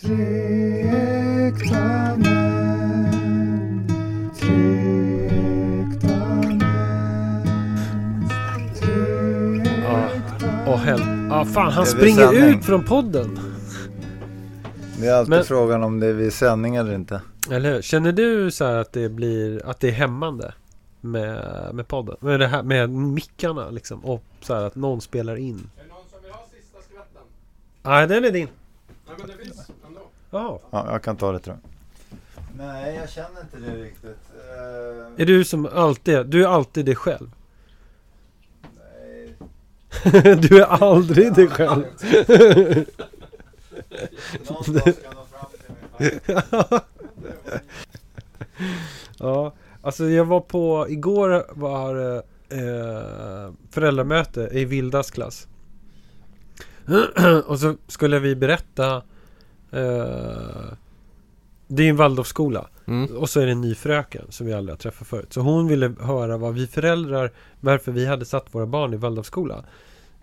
[0.00, 0.16] Tre
[2.18, 2.22] män.
[4.40, 4.58] Tre
[6.08, 6.60] män.
[8.80, 10.08] Tre Ja.
[10.10, 11.00] äkta Och hel...
[11.30, 12.58] Ja, fan han springer sändning?
[12.58, 13.38] ut från podden.
[15.00, 17.20] Det är alltid Men- frågan om det är vid sändning eller inte.
[17.50, 17.82] Eller hur?
[17.82, 20.54] Känner du så här att det blir, att det är hämmande?
[21.00, 22.16] Med, med podden?
[22.20, 24.04] Med det här, med mickarna liksom?
[24.04, 25.70] Och så här att någon spelar in?
[25.78, 27.22] Är det någon som vill ha sista skvätten?
[27.82, 28.48] Nej, den är din.
[29.06, 29.70] Nej men det finns.
[30.32, 30.60] Ja.
[30.70, 31.70] Ja, jag kan ta det tror jag.
[32.56, 34.18] Nej, jag känner inte det riktigt.
[35.16, 37.30] Eh, Är du som alltid, du är alltid dig själv?
[38.62, 40.36] nej.
[40.36, 41.84] du är aldrig dig själv.
[44.48, 46.80] Någon dag ska jag nå fram till mig.
[49.18, 49.52] Ja,
[49.82, 55.48] alltså jag var på, igår var det eh, föräldramöte i Vildas klass.
[57.46, 59.02] och så skulle vi berätta
[59.72, 60.72] eh,
[61.66, 63.16] Det är en Waldorfskola Mm.
[63.16, 65.32] och så är det en ny fröken som vi aldrig har träffat förut.
[65.32, 69.64] Så hon ville höra vad vi föräldrar, varför vi hade satt våra barn i Waldorfskola.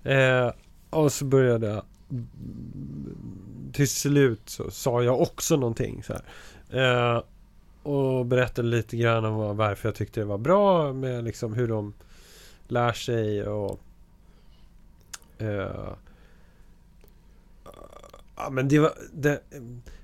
[0.03, 0.51] Eh,
[0.89, 1.83] och så började jag
[3.73, 6.23] till slut så sa jag också någonting så här.
[7.15, 7.21] Eh,
[7.83, 11.67] och berättade lite grann om vad- varför jag tyckte det var bra med liksom hur
[11.67, 11.93] de
[12.67, 13.79] lär sig och
[15.37, 15.89] eh,
[18.39, 19.39] Ja men det var det,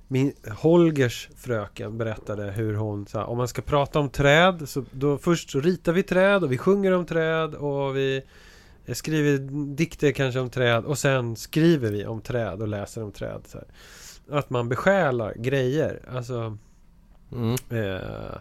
[0.08, 5.18] min Holgers fröken berättade hur hon här, om man ska prata om träd så då
[5.18, 8.24] först så ritar vi träd och vi sjunger om träd och vi
[8.94, 9.38] skriver
[9.76, 13.42] dikter kanske om träd och sen skriver vi om träd och läser om träd.
[13.46, 13.68] Så här.
[14.40, 16.02] Att man besjälar grejer.
[16.12, 16.58] Alltså
[17.32, 17.56] Mm.
[17.70, 18.38] Eh,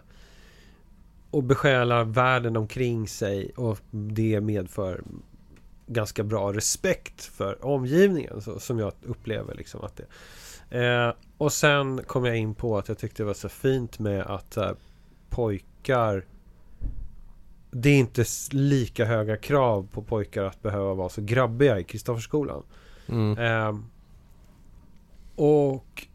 [1.31, 5.03] och besjälar världen omkring sig och det medför
[5.87, 10.01] ganska bra respekt för omgivningen så, som jag upplever liksom att
[10.69, 13.99] det eh, Och sen kom jag in på att jag tyckte det var så fint
[13.99, 14.71] med att eh,
[15.29, 16.25] pojkar
[17.71, 22.63] Det är inte lika höga krav på pojkar att behöva vara så grabbiga i Kristofferskolan
[23.07, 23.37] Mm.
[23.37, 23.85] Ehm,
[25.35, 26.07] och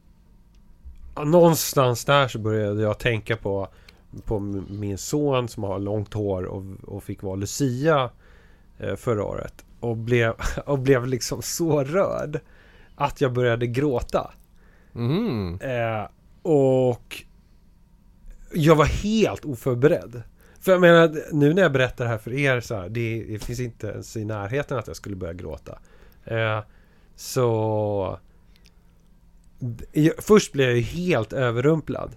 [1.24, 3.68] någonstans där så började jag tänka på
[4.24, 8.10] på min son som har långt hår och, och fick vara Lucia
[8.78, 9.64] eh, förra året.
[9.80, 10.32] Och blev,
[10.66, 12.40] och blev liksom så rörd
[12.94, 14.30] att jag började gråta.
[14.94, 15.60] Mm.
[15.60, 16.08] Eh,
[16.42, 17.22] och
[18.52, 20.22] jag var helt oförberedd.
[20.60, 23.38] För jag menar, nu när jag berättar det här för er så här, det, det
[23.38, 25.78] finns inte ens i närheten att jag skulle börja gråta.
[26.24, 26.60] Eh,
[27.16, 28.18] så...
[29.92, 32.10] jag- Först blev jag ju helt överrumplad.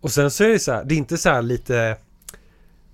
[0.00, 1.96] Och sen så är det så här, det är inte så här lite...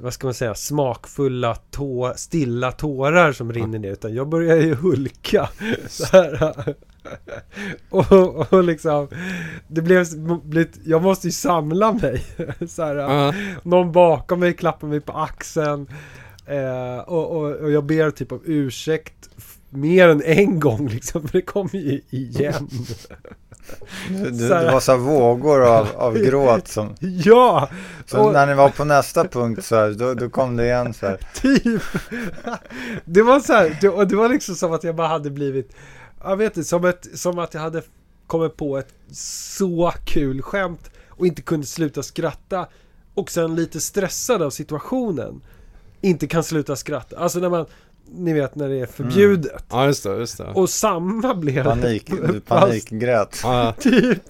[0.02, 0.54] Vad ska man säga?
[0.54, 3.92] Smakfulla, tå, stilla tårar som rinner ner.
[3.92, 5.48] Utan jag börjar ju hulka.
[5.88, 6.54] Så här.
[7.90, 9.08] Och, och liksom
[9.68, 10.06] Det blev,
[10.84, 12.24] Jag måste ju samla mig
[12.68, 13.34] så här, Ja.
[13.62, 15.88] Någon bakom mig klappar mig på axeln
[16.46, 19.30] eh, och, och, och jag ber typ om ursäkt
[19.70, 22.68] Mer än en gång liksom För det kommer ju igen
[24.08, 26.94] Du, du, det var så vågor av, av gråt som...
[27.00, 27.68] Ja!
[28.06, 30.94] Så Och- när ni var på nästa punkt så här, då, då kom det igen
[30.94, 31.18] så här.
[31.34, 31.82] Typ
[33.04, 35.72] Det var så här, det, och det var liksom som att jag bara hade blivit
[36.24, 37.82] Jag vet inte, som, ett, som att jag hade
[38.26, 42.66] kommit på ett så kul skämt och inte kunde sluta skratta
[43.14, 45.40] och sen lite stressad av situationen
[46.00, 47.18] inte kan sluta skratta.
[47.18, 47.66] Alltså när man,
[48.12, 49.64] ni vet när det är förbjudet.
[49.70, 50.44] ja, just det, just det.
[50.54, 51.70] Och samma blev det.
[51.70, 53.40] Panik, du Fast panikgrät.
[53.42, 54.22] Ja, Typ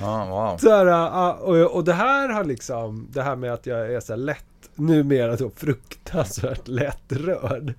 [0.00, 0.56] Ja, wow.
[0.58, 4.00] så här, ja, och, och det här har liksom, det här med att jag är
[4.00, 4.44] så här lätt,
[4.74, 7.74] numera då fruktansvärt lättrörd.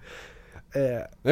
[0.75, 0.81] Eh,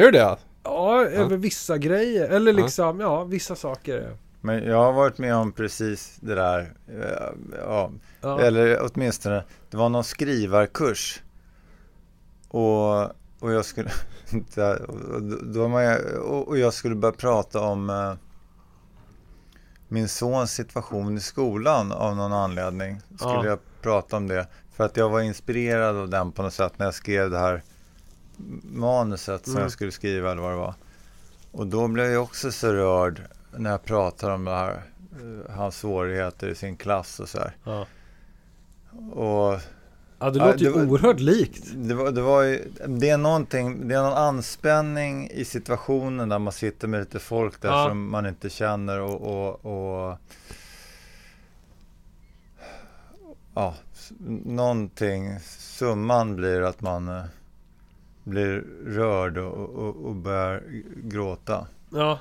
[0.00, 0.36] är det det?
[0.64, 2.28] Ja, över vissa grejer.
[2.28, 4.16] Eller liksom, ja, vissa saker.
[4.40, 6.72] Men jag har varit med om precis det där.
[6.88, 7.28] eh,
[7.66, 7.90] Ja,
[8.20, 8.40] Ja.
[8.40, 11.22] Eller åtminstone, det var någon skrivarkurs.
[12.52, 13.02] Och,
[13.40, 13.90] och jag skulle
[15.42, 18.14] då- man, och, jag skulle börja prata om eh,
[19.88, 23.00] min sons situation i skolan av någon anledning.
[23.16, 23.46] Skulle Ja.
[23.46, 24.46] jag prata om det.
[24.72, 27.62] För att jag var inspirerad av den på något sätt när jag skrev det här
[28.72, 29.62] manuset som Mm.
[29.62, 30.74] jag skulle skriva eller vad det var.
[31.52, 33.22] Och då blev jag också så rörd
[33.56, 34.82] när jag pratar om det här,
[35.12, 37.56] eh, hans svårigheter i sin klass och så här.
[37.64, 37.86] Ja,
[39.12, 39.60] Och
[40.22, 41.64] ja det Ja, låter ju det var- oerhört likt.
[41.74, 46.38] det var, det var ju, det är någonting, det är någon anspänning i situationen där
[46.38, 47.88] man sitter med lite folk där Ja.
[47.88, 49.66] som man inte känner och, och,
[50.10, 50.18] och
[53.54, 53.74] ja,
[54.44, 57.22] någonting, summan blir att man eh,
[58.24, 60.62] blir rörd och, och, och börjar
[61.02, 61.66] gråta.
[61.90, 62.18] Ja.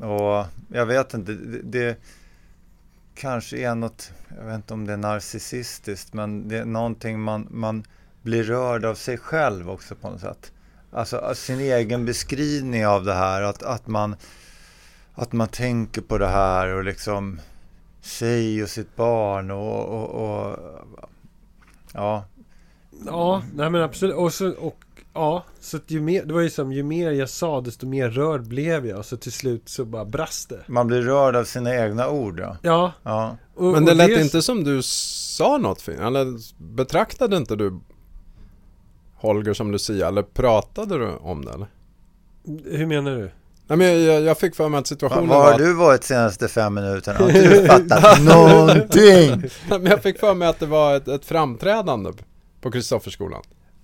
[0.00, 1.96] och jag vet inte, det, det
[3.14, 7.46] kanske är något, jag vet inte om det är narcissistiskt, men det är någonting man,
[7.50, 7.84] man
[8.22, 10.52] blir rörd av sig själv också på något sätt.
[10.92, 14.16] Alltså sin egen beskrivning av det här, att, att, man,
[15.14, 17.40] att man tänker på det här och liksom
[18.00, 20.56] sig och sitt barn och, och, och
[21.92, 22.24] ja,
[23.06, 24.16] Ja, nej men absolut.
[24.16, 24.84] Och, så, och
[25.14, 28.10] ja, så att ju mer, det var ju som ju mer jag sa desto mer
[28.10, 29.04] rörd blev jag.
[29.04, 30.60] Så till slut så bara brast det.
[30.66, 32.40] man blir rörd av sina egna ord.
[32.40, 32.56] Ja.
[32.62, 32.92] Ja.
[33.02, 33.36] Ja.
[33.54, 36.00] Och, Men det lät inte som du sa något fint.
[36.00, 36.26] Eller
[36.74, 37.80] betraktade inte du
[39.16, 40.08] Holger som Lucia?
[40.08, 41.52] Eller pratade du om det?
[41.52, 41.66] Eller?
[42.76, 43.30] Hur menar du?
[43.66, 46.48] Nej, men jag, jag fick för mig att situationen var var har du varit senaste
[46.48, 47.18] fem minuterna?
[47.18, 49.50] Har inte du fattat någonting?
[49.70, 52.10] Nej, men jag fick för mig att det var ett, ett framträdande
[52.60, 53.42] på Kristofferskolan.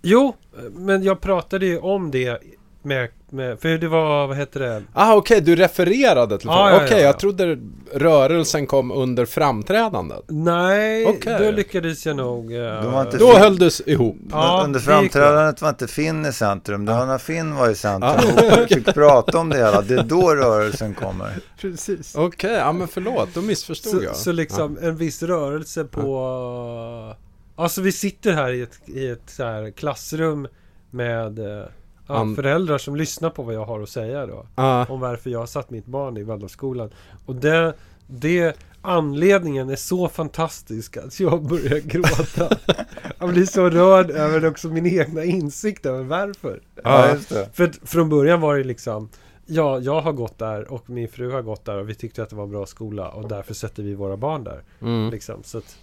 [0.08, 0.34] Jo,
[0.74, 2.38] men jag pratade ju om det
[2.82, 4.82] med, med för det var, vad heter det?
[4.92, 7.02] Ah okej, du refererade till Ja, ja, Okej, ja, ja.
[7.04, 7.58] jag trodde
[7.94, 10.22] rörelsen kom under framträdandet.
[10.28, 11.36] Nej, Okej.
[11.40, 12.52] då lyckades jag nog...
[12.54, 14.16] eh, Då var inte Då höll du ihop.
[14.30, 16.84] Ja, Under framträdandet var inte Finn i centrum.
[16.84, 19.82] Det var när Finn var i centrum och fick prata om det hela.
[19.82, 21.30] Det är då rörelsen kommer.
[21.60, 22.14] Precis.
[22.14, 24.16] Okej, ja men förlåt, då missförstod Så, jag.
[24.16, 27.14] så liksom en viss rörelse på...
[27.56, 30.48] Alltså vi sitter här i ett, i ett så här klassrum
[30.90, 31.64] med eh,
[32.06, 34.46] ja, An- föräldrar som lyssnar på vad jag har att säga då.
[34.56, 34.86] Ja.
[34.88, 36.90] Om varför jag har satt mitt barn i Waldorfskolan.
[37.26, 37.74] Och det,
[38.06, 42.56] det anledningen är så fantastisk att jag börjar gråta.
[43.18, 46.60] jag blir så rörd över också min egna insikt över varför.
[46.84, 47.48] Ja, just det.
[47.52, 49.08] För från början var det liksom
[49.48, 52.30] Ja, jag har gått där och min fru har gått där och vi tyckte att
[52.30, 54.62] det var en bra skola och därför sätter vi våra barn där.
[54.80, 55.10] Mm.
[55.10, 55.42] Liksom.
[55.42, 55.78] Så att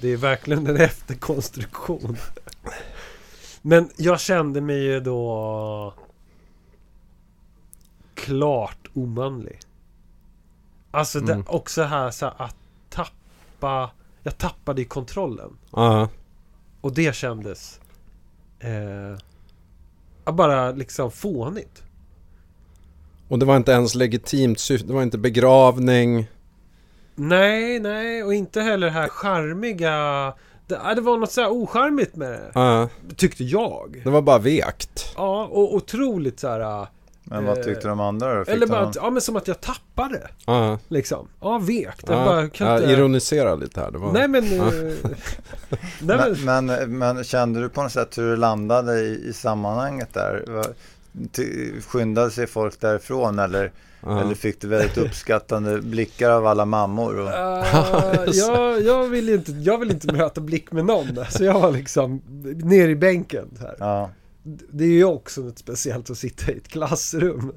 [0.00, 2.16] det är verkligen en efterkonstruktion.
[3.62, 5.94] Men jag kände mig ju då
[8.14, 9.60] klart omanlig.
[10.90, 11.44] Alltså det, Mm.
[11.48, 12.56] också här så här, att
[12.88, 13.90] tappa
[14.22, 15.56] Jag tappade i kontrollen.
[15.70, 16.08] Ja.
[16.80, 17.80] Och det kändes
[18.58, 21.82] eh, bara liksom fånigt.
[23.28, 26.26] Och det var inte ens legitimt syfte, det var inte begravning.
[27.18, 30.32] Nej, nej, och inte heller det här charmiga
[30.68, 32.50] det, det var något så här ocharmigt med det.
[32.54, 32.88] Ja.
[33.16, 34.00] Tyckte jag.
[34.04, 35.12] Det var bara vekt.
[35.16, 36.86] Ja, och otroligt så här
[37.24, 38.50] Men vad tyckte de andra då?
[38.50, 40.78] Eller bara att, ja men som att jag tappade Ja.
[40.88, 41.28] Liksom.
[41.40, 42.04] Ja, vekt.
[42.08, 42.24] Jag Ja.
[42.24, 42.92] bara kan Jag inte...
[42.92, 43.90] ironiserar lite här.
[43.90, 44.12] Det var...
[44.12, 44.44] Nej men...
[44.44, 44.62] Eh,
[46.00, 46.44] nej men...
[46.44, 50.44] Men, men, men kände du på något sätt hur du landade i, i sammanhanget där?
[51.80, 54.20] Skyndade sig folk därifrån eller, Ja.
[54.20, 57.18] eller fick du väldigt uppskattande blickar av alla mammor?
[57.18, 61.24] Och, Uh, jag, jag, vill inte, jag vill inte möta blick med någon.
[61.30, 62.22] Så jag var liksom
[62.64, 63.48] ner i bänken.
[63.60, 63.76] Här.
[63.78, 64.10] ja,
[64.70, 67.52] Det är ju också något speciellt att sitta i ett klassrum.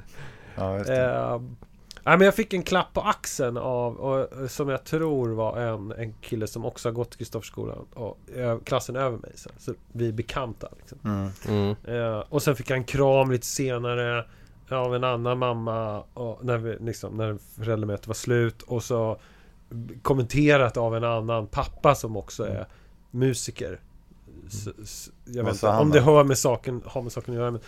[0.56, 1.06] ja, just det.
[1.06, 1.42] Uh,
[2.04, 5.92] nej, men jag fick en klapp på axeln av, och, som jag tror var en,
[5.92, 7.86] en kille som också har gått Kristofferskolan.
[7.94, 9.32] Och, ö- klassen över mig.
[9.36, 10.68] Så, så vi är bekanta.
[10.78, 10.98] Liksom.
[11.06, 11.30] Mm.
[11.48, 11.76] Mm.
[12.02, 14.26] Eh, och sen fick jag en kram lite senare
[14.78, 19.20] av en annan mamma och när, vi, liksom, när föräldramötet var slut och så
[20.02, 22.66] kommenterat av en annan pappa som också är
[23.12, 23.80] musiker.
[24.48, 27.52] S, s, jag vet inte om det har med saken, har med saken att göra.
[27.52, 27.62] Men,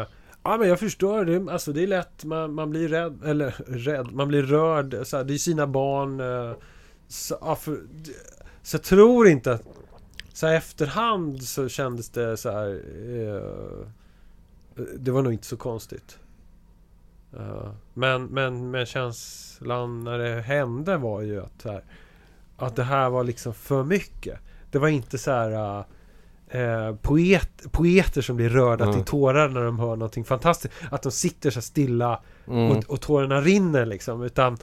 [0.00, 0.06] eh,
[0.42, 1.52] ja men jag förstår det.
[1.52, 2.24] Alltså det är lätt.
[2.24, 3.24] Man, man blir rädd.
[3.24, 4.12] Eller rädd.
[4.12, 4.96] Man blir rörd.
[5.06, 6.20] Så här, det är sina barn.
[6.20, 6.56] Eh,
[7.08, 7.80] så, ja, för,
[8.62, 9.62] så jag tror inte att
[10.32, 12.80] så här efterhand så kändes det så här
[13.18, 13.88] eh,
[14.98, 16.18] Det var nog inte så konstigt
[17.38, 21.84] Eh, men, men, men känslan när det hände var ju att här,
[22.56, 24.38] Att det här var liksom för mycket
[24.70, 25.84] Det var inte så här
[26.48, 28.96] eh, poet, Poeter som blir rörda Mm.
[28.96, 32.70] till tårar när de hör någonting fantastiskt Att de sitter så stilla Mm.
[32.70, 34.56] och, och tårarna rinner liksom Utan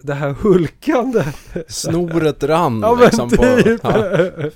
[0.00, 1.24] Det här hulkande
[1.68, 3.36] Snoret rann Ja liksom på...
[3.62, 3.80] typ!
[3.84, 4.18] Ja,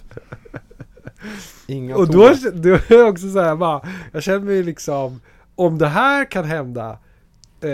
[1.66, 3.80] inga Och då, då är jag också så här bara,
[4.12, 5.20] jag känner mig liksom,
[5.54, 6.90] om det här kan hända,
[7.60, 7.68] eh,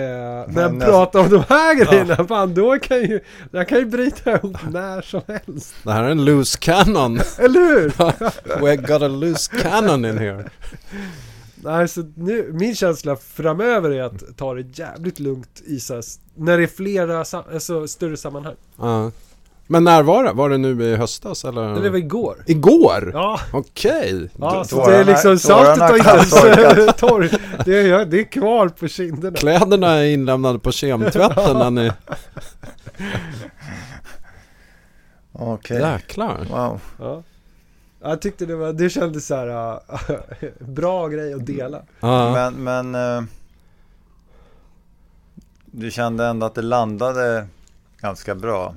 [0.49, 3.21] när jag pratar om de här grejerna, fan då kan ju,
[3.51, 5.75] jag kan ju bryta ihop när som helst.
[5.85, 7.21] Det här är en loose cannon.
[7.39, 7.93] Eller hur?
[8.61, 10.51] We got a loose cannon in here.
[11.65, 15.81] Nej, så nu, min känsla framöver är att ta det jävligt lugnt i
[16.35, 18.57] när det är flera, alltså större sammanhang.
[18.77, 19.11] Ja.
[19.73, 20.33] Men när var det?
[20.33, 21.81] Var det nu i höstas eller?
[21.83, 22.37] Det var igår.
[22.47, 23.11] Igår?
[23.14, 24.31] Ja, Okej.
[24.38, 27.31] ja så tårarna- det är liksom saltet har inte torr.
[27.64, 29.37] Det är, det är kvar på kinderna.
[29.37, 31.93] Kläderna är inlämnade på kemtvätten när ni...
[35.33, 36.47] Okej, Jäklar.
[36.50, 36.81] wow.
[36.99, 37.23] Ja.
[38.02, 41.83] Jag tyckte det var, det kändes så här äh, bra grej att dela.
[42.00, 42.33] Ja.
[42.33, 43.23] Men, men eh,
[45.67, 47.47] du kände ändå att det landade
[48.00, 48.75] ganska bra.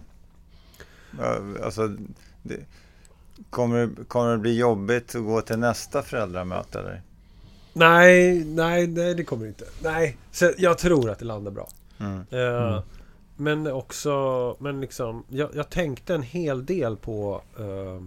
[1.20, 1.96] Ja, Alltså,
[2.44, 2.60] det,
[3.50, 7.02] kommer, kommer det bli jobbigt att gå till nästa föräldramöte eller?
[7.74, 9.66] Nej, nej, nej det kommer det inte.
[9.84, 11.68] Nej, så jag tror att det landar bra.
[12.00, 12.26] Mm.
[12.30, 12.82] Eh,
[13.38, 18.04] Men också, men liksom, jag, jag tänkte en hel del på eh,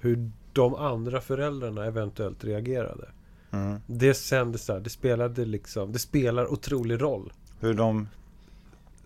[0.00, 3.08] hur de andra föräldrarna eventuellt reagerade.
[3.50, 3.80] Mm.
[3.86, 7.32] Det så här, det spelade liksom, det spelar otrolig roll.
[7.60, 8.08] Hur de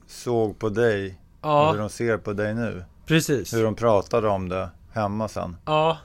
[0.06, 2.84] såg på dig och hur Ja, de ser på dig nu.
[3.06, 3.54] Precis.
[3.54, 5.56] Hur de pratade om det hemma sen.
[5.64, 5.98] Ja.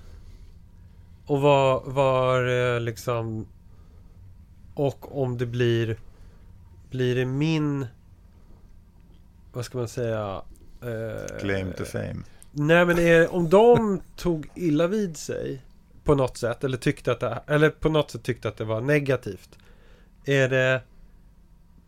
[1.26, 3.48] Och vad var eh, liksom...
[4.74, 5.98] Och om det blir...
[6.90, 7.88] Blir det min...
[9.54, 10.42] Vad ska man säga?
[10.82, 12.16] Eh, Claim to fame.
[12.52, 15.62] Nej men är, om de tog illa vid sig
[16.04, 18.82] på något sätt eller tyckte att det, eller på något sätt tyckte att det var
[18.82, 19.58] negativt.
[20.26, 20.82] Är det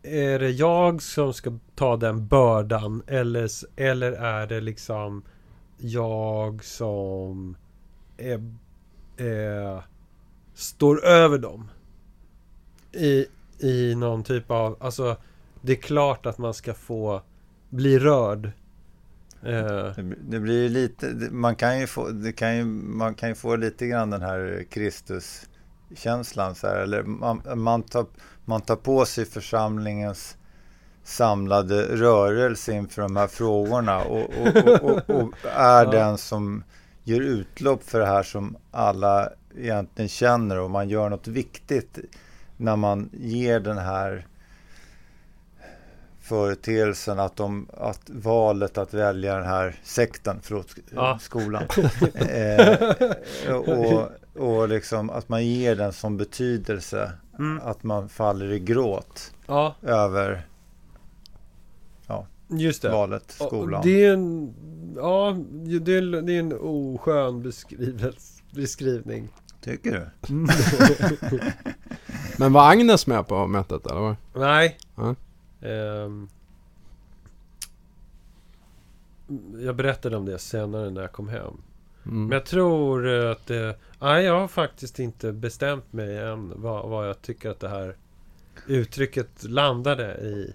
[0.04, 5.24] är det jag som ska ta den bördan eller, eller är det liksom
[5.78, 7.56] jag som
[8.18, 8.56] är,
[9.18, 9.84] är,
[10.54, 11.70] står över dem?
[12.92, 13.26] I,
[13.60, 15.18] I någon typ av, alltså
[15.62, 17.22] det är klart att man ska få
[17.70, 18.46] bli rörd.
[19.44, 19.92] Eh,
[20.22, 23.56] Det, blir ju lite, man kan ju få, det kan ju, man kan ju få
[23.56, 28.06] lite grann den här Kristus-känslan så här, eller man, man, tar,
[28.52, 30.38] man tar på sig församlingens
[31.04, 35.92] samlade rörelse inför de här frågorna och, och, och, och, är Ja.
[35.92, 36.64] den som
[37.04, 42.00] ger utlopp för det här som alla egentligen känner och man gör något viktigt
[42.58, 44.28] när man ger den här
[46.22, 51.20] företeelsen att, de, att valet att välja den här sekten, förlåt, Ja.
[51.22, 51.64] skolan.
[52.16, 57.60] eh, och, och liksom att man ger den som betydelse Mm.
[57.64, 60.48] att man faller i gråt ja, över
[62.54, 62.90] just det.
[62.90, 63.80] valet, skolan.
[63.80, 64.54] och Det är en...
[64.96, 67.52] Ja, det är, det är en oskön
[68.52, 69.30] beskrivning.
[69.62, 70.34] Tycker du?
[72.38, 74.00] Men var Agnes med på mötet eller?
[74.02, 74.16] vad?
[74.36, 74.78] Nej.
[74.96, 75.16] Ja.
[75.68, 76.28] Ehm,
[79.60, 81.54] jag berättade om det senare när jag kom hem.
[82.06, 82.24] Mm.
[82.24, 83.76] Men jag tror eh, att det...
[84.00, 87.96] Nej, jag har faktiskt inte bestämt mig än vad, vad jag tycker att det här
[88.68, 90.54] uttrycket landade i.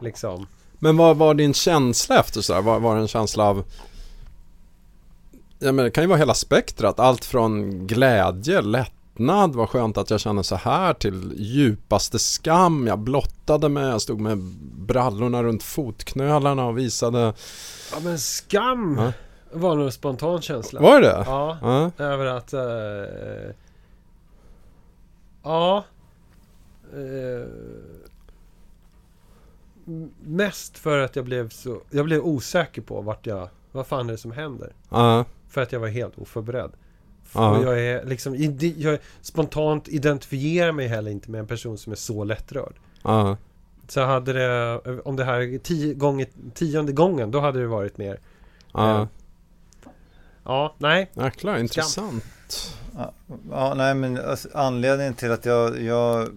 [0.00, 0.46] Liksom.
[0.78, 2.62] Men vad var din känsla efter sådär?
[2.62, 3.64] Var, var det en känsla av...
[5.58, 7.00] Ja men det kan ju vara hela spektrat.
[7.00, 12.86] Allt från glädje, lättnad, vad skönt att jag känner så här till djupaste skam.
[12.86, 14.38] Jag blottade mig, jag stod med
[14.86, 17.34] brallorna runt fotknölarna och visade...
[17.92, 19.12] Ja men skam Ja.
[19.52, 20.80] Var nog en spontan känsla.
[20.80, 21.22] Var det det?
[21.26, 21.58] Ja.
[21.62, 22.04] Ja.
[22.04, 22.52] Över att...
[22.52, 23.54] eh,
[25.42, 25.84] ja.
[29.86, 31.80] m- mest för att jag blev så...
[31.90, 33.48] Jag blev osäker på vart jag...
[33.72, 34.72] Vad fan är det som händer?
[34.88, 35.24] Ja.
[35.48, 36.70] För att jag var helt oförberedd.
[37.32, 38.34] Och jag är liksom...
[38.76, 42.74] Jag spontant identifierar mig heller inte med en person som är så lättrörd.
[43.02, 43.36] Ja.
[43.88, 44.80] Så hade det...
[45.04, 48.20] Om det här är tio gånger, tionde gången, då hade det varit mer...
[48.72, 49.08] Ja.
[50.48, 51.10] Ja, nej.
[51.14, 52.24] Jäklar, intressant.
[52.96, 53.12] Ja,
[53.50, 56.28] ja, nej men alltså, anledningen till att jag, jag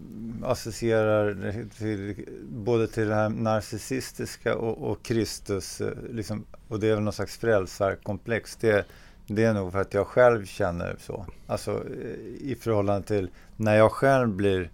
[0.43, 6.93] associerar till, både till det här narcissistiska och, och Kristus, eh, liksom, och det är
[6.93, 8.85] väl någon slags frälsarkomplex, det,
[9.27, 11.25] det är nog för att jag själv känner så.
[11.47, 14.69] Alltså eh, i förhållande till när jag själv blir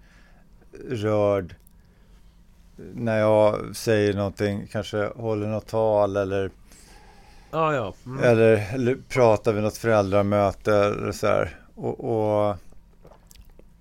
[0.90, 1.56] rörd,
[2.94, 6.52] när jag säger någonting, kanske håller något tal eller
[7.58, 7.94] Ja, ja.
[8.06, 8.24] Mm.
[8.24, 11.60] eller, eller prata vid något föräldramöte eller så här.
[11.76, 12.56] Och, och,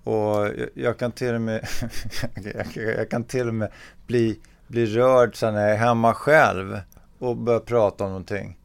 [0.04, 1.68] och jag, jag kan till och med
[2.74, 3.70] jag, kan till och med
[4.06, 6.80] bli, bli rörd sen när jag är hemma själv
[7.18, 8.58] och börjar prata om någonting.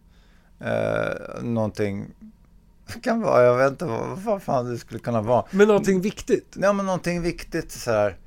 [0.59, 2.07] Eh, någonting
[3.03, 5.45] kan vara, jag vet inte vad, vad fan det skulle kunna vara.
[5.51, 6.55] Men någonting viktigt.
[6.59, 8.17] Ja men någonting viktigt så här.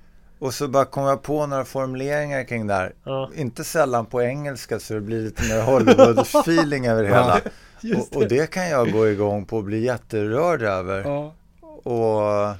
[0.44, 2.92] Och så bara kommer jag på några formuleringar kring det här.
[3.04, 7.40] Ja, Inte sällan på engelska så det blir lite mer Hollywood-feeling över det hela.
[7.80, 11.02] just Och, och det kan jag gå igång på och bli jätterörd över.
[11.04, 11.34] Ja.
[11.60, 12.56] Och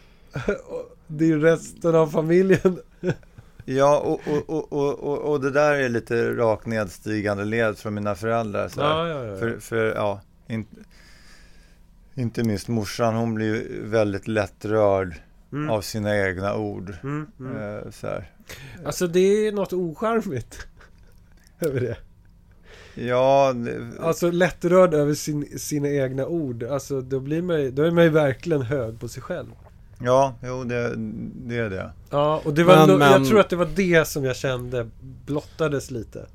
[1.07, 2.79] Det är ju resten av familjen.
[3.65, 8.15] ja, och, och, och, och, och, det där är lite rakt nedstigande led från mina
[8.15, 8.69] föräldrar.
[8.69, 8.81] Så.
[8.81, 9.37] Ja, ja, ja.
[9.37, 10.67] För, för ja, in,
[12.15, 15.15] inte minst morsan, hon blir ju väldigt lätt rörd
[15.55, 15.71] Mm.
[15.71, 16.95] av sina egna ord.
[17.03, 17.57] Mm, mm.
[17.57, 18.31] Eh, så här.
[18.85, 20.67] Alltså det är något ocharmigt
[21.61, 21.97] över det.
[22.95, 26.63] Ja, det, Alltså lättrörd över sin, sina egna ord.
[26.63, 29.51] Alltså då blir man då är man ju verkligen hög på sig själv.
[29.99, 30.93] Ja, jo det,
[31.47, 31.93] det är det.
[32.11, 34.89] Ja, och det var Men- jag men- tror att det var det som jag kände
[35.27, 36.27] blottades lite.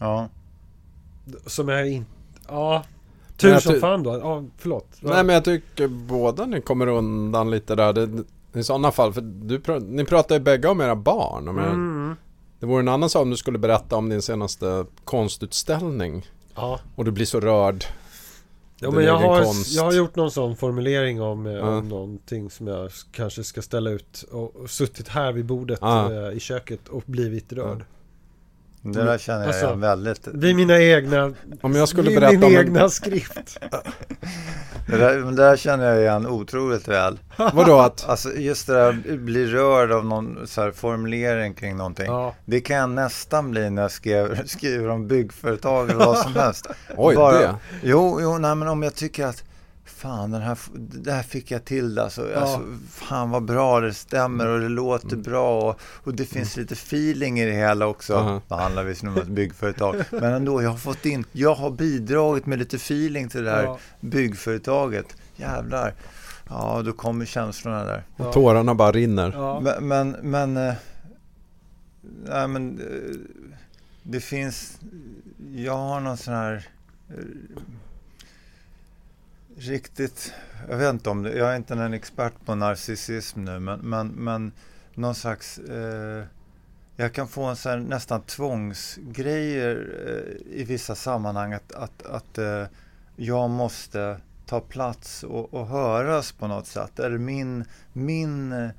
[0.00, 0.28] Ja.
[1.46, 2.10] Som jag inte...
[2.48, 2.84] Ja.
[3.42, 4.10] Tur jag som fan då.
[4.18, 4.86] Ja, förlåt.
[5.00, 7.92] Nej men jag tycker båda ni kommer undan lite där.
[7.92, 8.08] Det,
[8.60, 11.48] I sådana fall, för du, pra- ni pratar ju bägge om era barn.
[11.48, 12.16] Om Mm.
[12.60, 16.26] Det vore en annan sak om du skulle berätta om din senaste konstutställning.
[16.54, 16.80] Ja.
[16.94, 17.84] Och du blir så rörd.
[18.80, 19.72] Ja, men jag har, konst.
[19.72, 21.76] jag har gjort någon sån formulering om, eh, Ja.
[21.78, 26.12] om någonting som jag kanske ska ställa ut och, och suttit här vid bordet Ja.
[26.12, 27.84] eh, i köket och blivit rörd.
[28.82, 30.26] Det där känner jag Alltså, igen väldigt.
[30.26, 31.32] Vid mina egna...
[31.60, 33.58] Om jag skulle berätta min om en, egna skrift.
[34.86, 37.18] Det där, men det där känner jag igen otroligt väl.
[37.52, 38.08] Vadå att?
[38.08, 42.06] Alltså just det där, bli rörd av någon så här formulering kring någonting.
[42.06, 42.34] Ja.
[42.44, 46.66] Det kan jag nästan bli när jag skriver, skriver om byggföretag eller vad som helst.
[46.96, 47.54] Oj, Bara- det.
[47.82, 49.44] Jo, jo, nej men om jag tycker att
[50.02, 52.30] Fan, den här, det här fick jag till alltså.
[52.30, 52.40] Ja.
[52.40, 52.60] alltså.
[52.90, 57.40] Fan vad bra det stämmer och det låter bra och, och det finns lite feeling
[57.40, 58.14] i det hela också.
[58.14, 58.40] Aha.
[58.48, 60.04] Det handlar visserligen om ett byggföretag.
[60.10, 63.62] Men ändå, jag har fått in, jag har bidragit med lite feeling till det här
[63.62, 63.78] Ja.
[64.00, 65.16] byggföretaget.
[65.36, 65.94] Jävlar.
[66.48, 68.02] Ja, då kommer känslorna där.
[68.16, 68.32] Ja.
[68.32, 69.32] Tårarna bara rinner.
[69.34, 69.60] Ja.
[69.60, 70.74] Men, men, men, eh,
[72.28, 73.16] nej, men eh,
[74.02, 74.78] det finns,
[75.54, 76.66] jag har någon sån här
[77.08, 77.14] eh,
[79.68, 80.34] riktigt,
[80.68, 84.08] jag vet inte om det, jag är inte en expert på narcissism nu, men, men,
[84.08, 84.52] men
[84.94, 86.24] någon slags, eh,
[86.96, 92.38] jag kan få en sån här nästan tvångsgrejer eh, i vissa sammanhang att, att, att
[92.38, 92.64] eh,
[93.16, 94.16] jag måste
[94.46, 96.98] ta plats och, och höras på något sätt.
[96.98, 98.70] Eller min, min eh,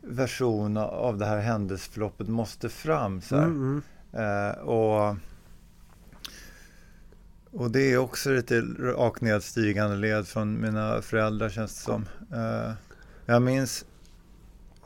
[0.00, 3.20] version av det här händelseförloppet måste fram.
[3.20, 3.36] Så.
[3.36, 4.48] Mm, mm.
[4.48, 5.16] Eh, och,
[7.52, 12.06] och det är också lite rakt nedstigande led från mina föräldrar känns det som.
[12.32, 12.72] Eh,
[13.26, 13.84] jag minns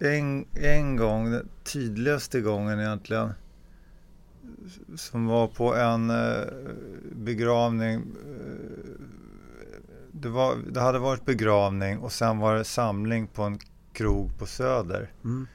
[0.01, 3.33] en, en gång, den tydligaste gången egentligen,
[4.97, 6.45] som var på en eh,
[7.13, 7.95] begravning.
[7.95, 9.01] Eh,
[10.13, 13.59] det, var, det hade varit begravning och sen var det samling på en
[13.93, 15.47] krog på Söder Mm.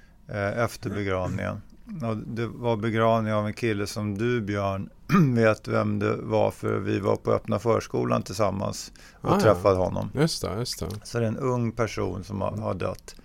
[0.57, 1.61] efter begravningen.
[2.03, 4.89] Och det var begravning av en kille som du Björn
[5.35, 9.41] vet vem det var för vi var på öppna förskolan tillsammans och Ah, ja.
[9.41, 10.11] träffade honom.
[10.13, 10.87] Just det, just det.
[11.03, 13.15] Så det är en ung person som har, har dött.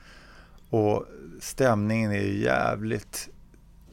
[0.71, 1.07] Och
[1.41, 3.29] stämningen är ju jävligt...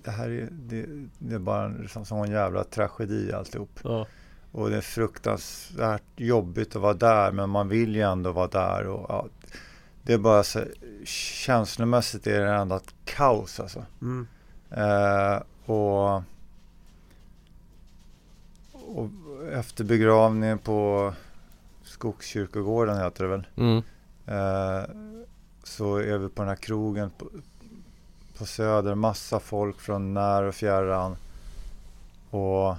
[0.03, 0.85] Det här är, det,
[1.19, 3.79] det är bara en, en jävla tragedi alltihop.
[3.83, 4.07] Ja.
[4.51, 8.87] Och det är fruktansvärt jobbigt att vara där men man vill ju ändå vara där.
[8.87, 9.27] Och, ja,
[10.01, 10.59] det är bara så
[11.05, 13.85] känslomässigt är det ändå ett kaos alltså.
[14.01, 14.27] Mm.
[14.69, 16.23] Eh, och,
[18.71, 19.09] och
[19.51, 21.13] efter begravningen på
[21.83, 23.47] Skogskyrkogården heter det väl.
[23.55, 23.83] Mm.
[24.25, 24.89] Eh,
[25.63, 27.29] så är vi på den här krogen på,
[28.37, 28.95] på Söder.
[28.95, 31.15] Massa folk från när och fjärran.
[32.29, 32.69] Och,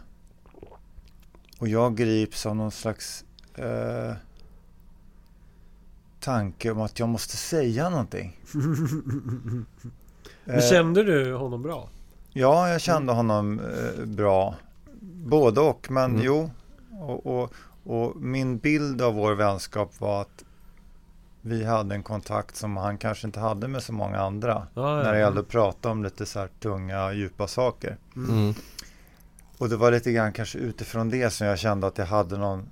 [1.58, 3.24] och jag grips av någon slags
[3.54, 4.12] eh,
[6.20, 8.40] tanke om att jag måste säga någonting.
[10.50, 11.88] Men Eh, kände du honom bra?
[12.32, 14.54] Ja, jag kände honom eh, bra.
[15.24, 16.22] Både och, men Mm.
[16.24, 16.50] jo.
[17.00, 17.52] Och, och,
[17.84, 20.44] och min bild av vår vänskap var att
[21.42, 24.66] vi hade en kontakt som han kanske inte hade med så många andra.
[24.74, 25.02] Ja, ja.
[25.02, 27.96] När det gällde att prata om lite så här tunga, djupa saker.
[28.16, 28.54] Mm.
[29.58, 32.68] Och det var lite grann kanske utifrån det som jag kände att jag hade någon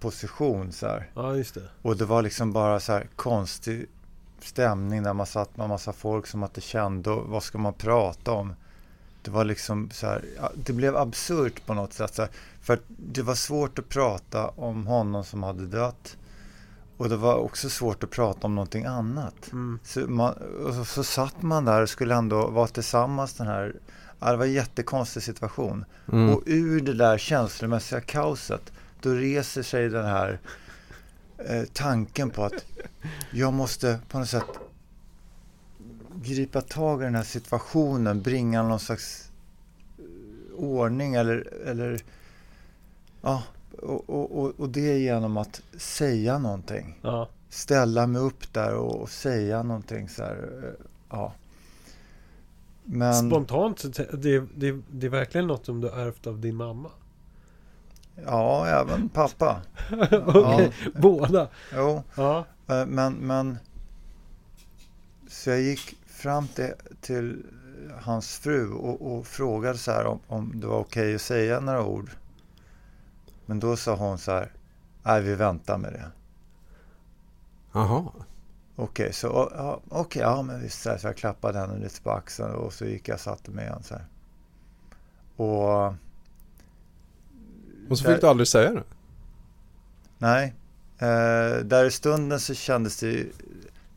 [0.00, 1.10] position så här.
[1.14, 1.62] Ja, just det.
[1.82, 3.86] Och det var liksom bara så här konstig
[4.44, 7.58] stämning där man satt med en massa folk som man inte kände och vad ska
[7.58, 8.54] man prata om?
[9.22, 10.24] Det var liksom så här,
[10.54, 12.14] det blev absurt på något sätt.
[12.14, 16.16] Så här, för det var svårt att prata om honom som hade dött.
[16.96, 19.52] Och det var också svårt att prata om någonting annat.
[19.52, 19.78] Mm.
[19.84, 20.32] Så, man,
[20.66, 23.74] och så, så satt man där och skulle ändå vara tillsammans den här,
[24.20, 25.84] ja, det var en jättekonstig situation.
[26.12, 26.34] Mm.
[26.34, 28.72] Och ur det där känslomässiga kaoset,
[29.02, 30.40] då reser sig den här
[31.46, 32.64] eh, tanken på att
[33.32, 34.44] jag måste på något sätt
[36.22, 39.30] gripa tag i den här situationen, bringa någon slags
[39.98, 40.04] eh,
[40.64, 42.00] ordning eller, eller
[43.22, 43.42] ja,
[43.78, 46.98] och, och, och, det genom att säga någonting.
[47.02, 47.28] Ja.
[47.48, 51.32] Ställa mig upp där och, och säga någonting så här, eh, ja.
[52.84, 56.90] Men, Spontant det, det, det är verkligen något som du har ärvt av din mamma.
[58.26, 59.62] Ja, även pappa.
[60.26, 61.48] Okej, båda.
[61.74, 62.44] Jo, Ja.
[62.68, 63.58] Eh, Men, men
[65.28, 67.46] så jag gick fram till, till
[68.00, 71.84] hans fru och, och frågade så här om, om det var okej att säga några
[71.84, 72.10] ord.
[73.46, 74.52] Men då sa hon så här,
[75.02, 76.10] nej vi väntar med det.
[77.72, 78.04] Jaha.
[78.76, 80.82] Okej, så ja, ja, ja men visst.
[80.82, 83.50] Så, här, så jag klappade henne lite på axeln och så gick jag och satte
[83.50, 84.04] mig igen så här.
[85.36, 85.94] Och
[87.90, 88.82] Och så fick du aldrig säga det.
[90.18, 90.54] nej,
[90.98, 93.26] eh, där i stunden så kändes det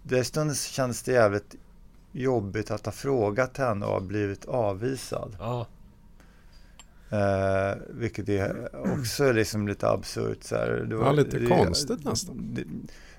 [0.04, 1.56] där i stunden så kändes det jävligt
[2.12, 5.36] jobbigt att ha frågat henne och ha blivit avvisad.
[5.40, 5.68] Ja.
[7.10, 10.44] Eh, vilket är också liksom lite absurt.
[10.44, 10.70] Så här.
[10.90, 12.50] Det Ja, lite det- konstigt nästan.
[12.54, 12.64] Det,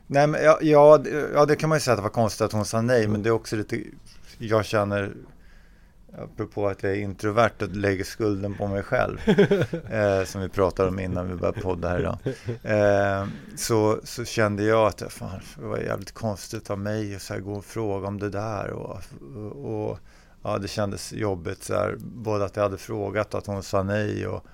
[0.06, 2.40] nej, men ja, ja, det- ja, det kan man ju säga att det var konstigt
[2.42, 3.82] att hon sa nej, men det är också lite,
[4.38, 5.12] jag känner,
[6.18, 9.28] apropå att jag är introvert och lägger skulden på mig själv,
[9.90, 12.18] eh, som vi pratade om innan vi började podda här idag,
[12.62, 17.34] eh, så, så kände jag att fan, det var jävligt konstigt av mig att så
[17.34, 19.00] här, gå och fråga om det där och,
[19.36, 19.98] och, och
[20.42, 23.82] ja, det kändes jobbigt så här, både att jag hade frågat och att hon sa
[23.82, 24.46] nej och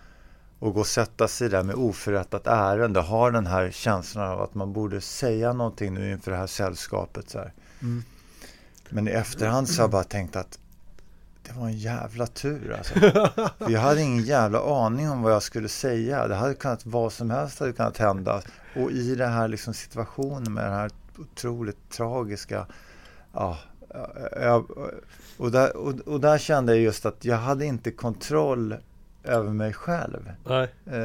[0.61, 3.01] och gå och sätta sig där med oförrättat ärende.
[3.01, 7.31] Ha den här känslan av att man borde säga någonting nu inför det här sällskapet.
[7.31, 7.53] Så här.
[7.83, 8.03] Mm.
[8.90, 10.59] Men i efterhand så har jag bara tänkt att
[11.52, 12.94] det var en jävla tur alltså.
[13.58, 16.28] För jag hade ingen jävla aning om vad jag skulle säga.
[16.28, 18.42] Det hade kunnat, vad som helst hade kunnat hända.
[18.76, 22.66] Och i den här liksom situationen med den här otroligt tragiska,
[23.32, 23.58] ja,
[24.40, 24.70] jag,
[25.38, 28.76] och, där, och, och där kände jag just att jag hade inte kontroll
[29.24, 30.30] över mig själv
[30.84, 30.98] eh,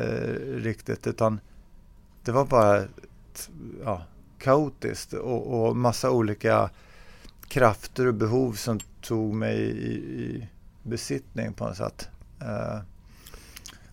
[0.55, 1.39] riktigt utan
[2.23, 2.84] det var bara
[3.84, 4.01] ja,
[4.39, 6.69] kaotiskt och, och massa olika
[7.47, 10.47] krafter och behov som tog mig i, i
[10.84, 12.10] besittning på något sätt.
[12.41, 12.79] Eh,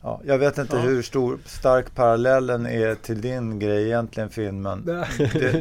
[0.03, 0.83] ja, jag vet inte Ja.
[0.83, 5.07] hur stor, stark parallellen är till din grej egentligen Finn men det,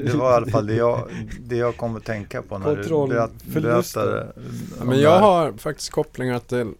[0.06, 2.75] det var i alla fall det jag, det jag kom att tänka på när du
[2.75, 4.04] berätt, Kontrollförlusten.
[4.06, 4.34] berättade.
[4.80, 6.73] Ja, men jag har faktiskt kopplingar till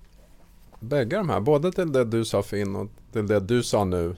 [0.80, 1.40] bägge de här.
[1.40, 4.16] Både till det du sa Finn och till det du sa nu.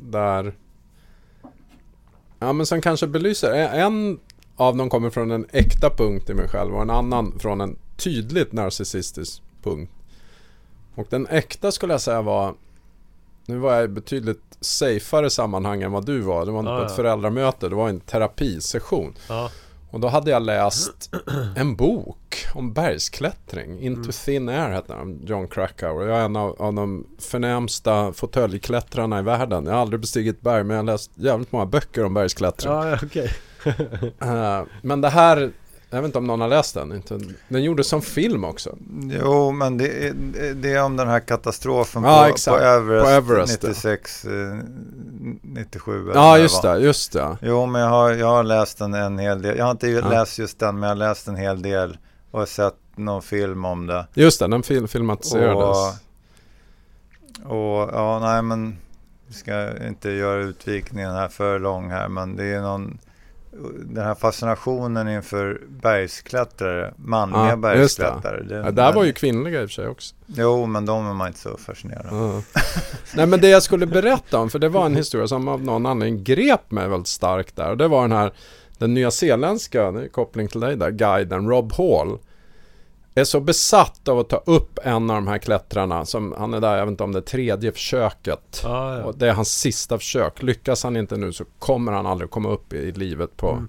[0.00, 0.54] Där...
[2.38, 3.52] Ja men som kanske belyser.
[3.52, 4.18] En
[4.56, 7.76] av dem kommer från en äkta punkt i mig själv och en annan från en
[7.96, 9.92] tydligt narcissistisk punkt.
[10.94, 12.54] Och den äkta skulle jag säga var
[13.46, 16.46] Nu var jag i betydligt safeare sammanhang än vad du var.
[16.46, 16.96] Det var inte Ja, på ett ja.
[16.96, 17.68] föräldramöte.
[17.68, 19.14] Det var en terapisession.
[19.28, 19.50] Ja.
[19.90, 21.10] Och då hade jag läst
[21.56, 23.80] en bok om bergsklättring.
[23.80, 24.12] Into Mm.
[24.12, 26.08] Thin Air heter den, John Krakauer.
[26.08, 29.66] Jag är en av, av de förnämsta fåtöljklättrarna i världen.
[29.66, 32.72] Jag har aldrig bestigit berg, men jag har läst jävligt många böcker om bergsklättring.
[33.02, 33.24] Okej.
[33.24, 33.30] Eh,
[34.82, 35.50] men det här,
[35.90, 36.92] jag vet inte om någon har läst den.
[36.92, 38.76] Inte, den gjordes som film också.
[39.22, 40.14] Jo, men det är,
[40.54, 43.68] det är om den här katastrofen Ja, på, på Everest, På Everest, ja.
[43.68, 44.30] 96, eh,
[45.42, 46.02] 97.
[46.02, 47.36] eller Ja, just det, just det.
[47.42, 49.58] Jo, men jag har, jag har läst en, en hel del.
[49.58, 50.08] Jag har inte Ja.
[50.08, 51.98] läst just den, men jag har läst en hel del
[52.30, 54.06] och sett någon film om det.
[54.14, 55.76] Just det, den fil- filmatiserades.
[57.44, 58.76] Och ja, nej men
[59.26, 62.98] vi ska inte göra utvikningen här för lång här, men det är någon
[63.84, 68.02] den här fascinationen inför bergsklättrare, manliga Ja, just det.
[68.02, 68.42] bergsklättrare.
[68.42, 70.14] Den- Ja, där var ju kvinnliga i och för sig också.
[70.26, 72.42] Jo, men de är man inte så fascinerad av.
[72.54, 72.60] Ja.
[73.16, 75.86] Nej men det jag skulle berätta om, för det var en historia som av någon
[75.86, 77.70] anledning grep mig väldigt starkt där.
[77.70, 78.32] Och det var den här,
[78.78, 82.18] den nya zeeländska, det koppling till dig där, guiden Rob Hall.
[83.14, 86.60] Är så besatt av att ta upp en av de här klättrarna, som han är
[86.60, 88.60] där, jag vet inte om det är tredje försöket.
[88.62, 89.04] Ja, ja.
[89.04, 90.42] Och det är hans sista försök.
[90.42, 93.68] Lyckas han inte nu så kommer han aldrig komma upp i livet på Mm.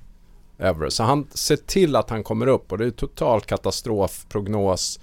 [0.58, 0.98] Everest.
[0.98, 5.00] Så han ser till att han kommer upp och det är total katastrofprognos.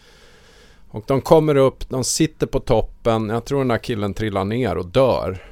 [0.90, 3.28] Och de kommer upp, de sitter på toppen.
[3.28, 5.42] Jag tror den här killen trillar ner och dör.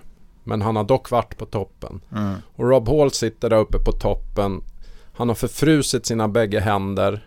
[0.44, 2.00] Men han har dock varit på toppen.
[2.12, 2.34] Mm.
[2.56, 4.62] Och Rob Hall sitter där uppe på toppen.
[5.12, 7.26] Han har förfrusit sina bägge händer.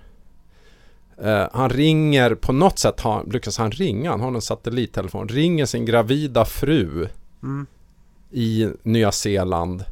[1.21, 5.65] Eh, han ringer, på något sätt har, lyckas han ringa, han har en satellittelefon, ringer
[5.65, 7.08] sin gravida fru
[7.43, 7.65] Mm.
[8.32, 9.86] i Nya Zeeland.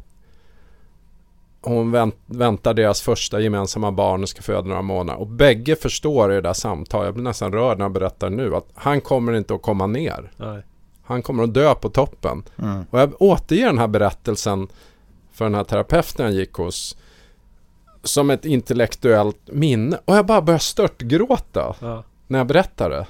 [1.62, 5.20] Hon vänt, väntar deras första gemensamma barn och ska föda några månader.
[5.20, 8.56] Och bägge förstår i det där samtalet, jag blir nästan rörd när jag berättar nu,
[8.56, 10.32] att han kommer inte att komma ner.
[10.38, 10.64] Nej.
[11.04, 12.44] Han kommer att dö på toppen.
[12.58, 12.86] Mm.
[12.90, 14.68] Och jag återger den här berättelsen
[15.32, 16.98] för den här terapeuten jag gick hos
[18.04, 19.98] som ett intellektuellt minne.
[20.06, 22.04] Och jag bara börjar störtgråta Ja.
[22.28, 23.06] när jag berättar det.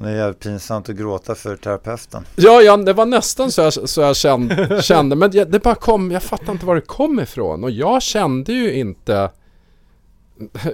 [0.00, 2.24] Det är jävligt pinsamt att gråta för terapeuten.
[2.36, 5.16] Ja, ja det var nästan så jag, så jag kände, kände.
[5.16, 7.64] Men det bara kom, jag fattar inte var det kom ifrån.
[7.64, 9.30] Och jag kände ju inte...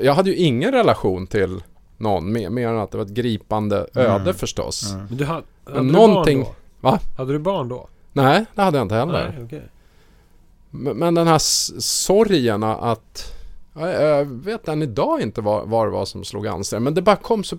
[0.01, 1.63] Jag hade ju ingen relation till
[1.97, 4.35] någon, mer, mer än att det var ett gripande öde Mm.
[4.35, 4.93] förstås.
[4.93, 5.07] Mm.
[5.07, 6.89] Men du hade, hade Men du någonting- barn då?
[6.89, 6.99] Va?
[7.17, 7.89] Hade du barn då?
[8.13, 9.33] Nej, det hade jag inte heller.
[9.37, 9.63] Nej, okej.
[10.71, 11.39] Men den här
[11.81, 13.33] sorgen att...
[13.75, 16.81] ja, Jag vet än idag inte vad det var som slog an sig.
[16.81, 17.59] Men det bara kom så...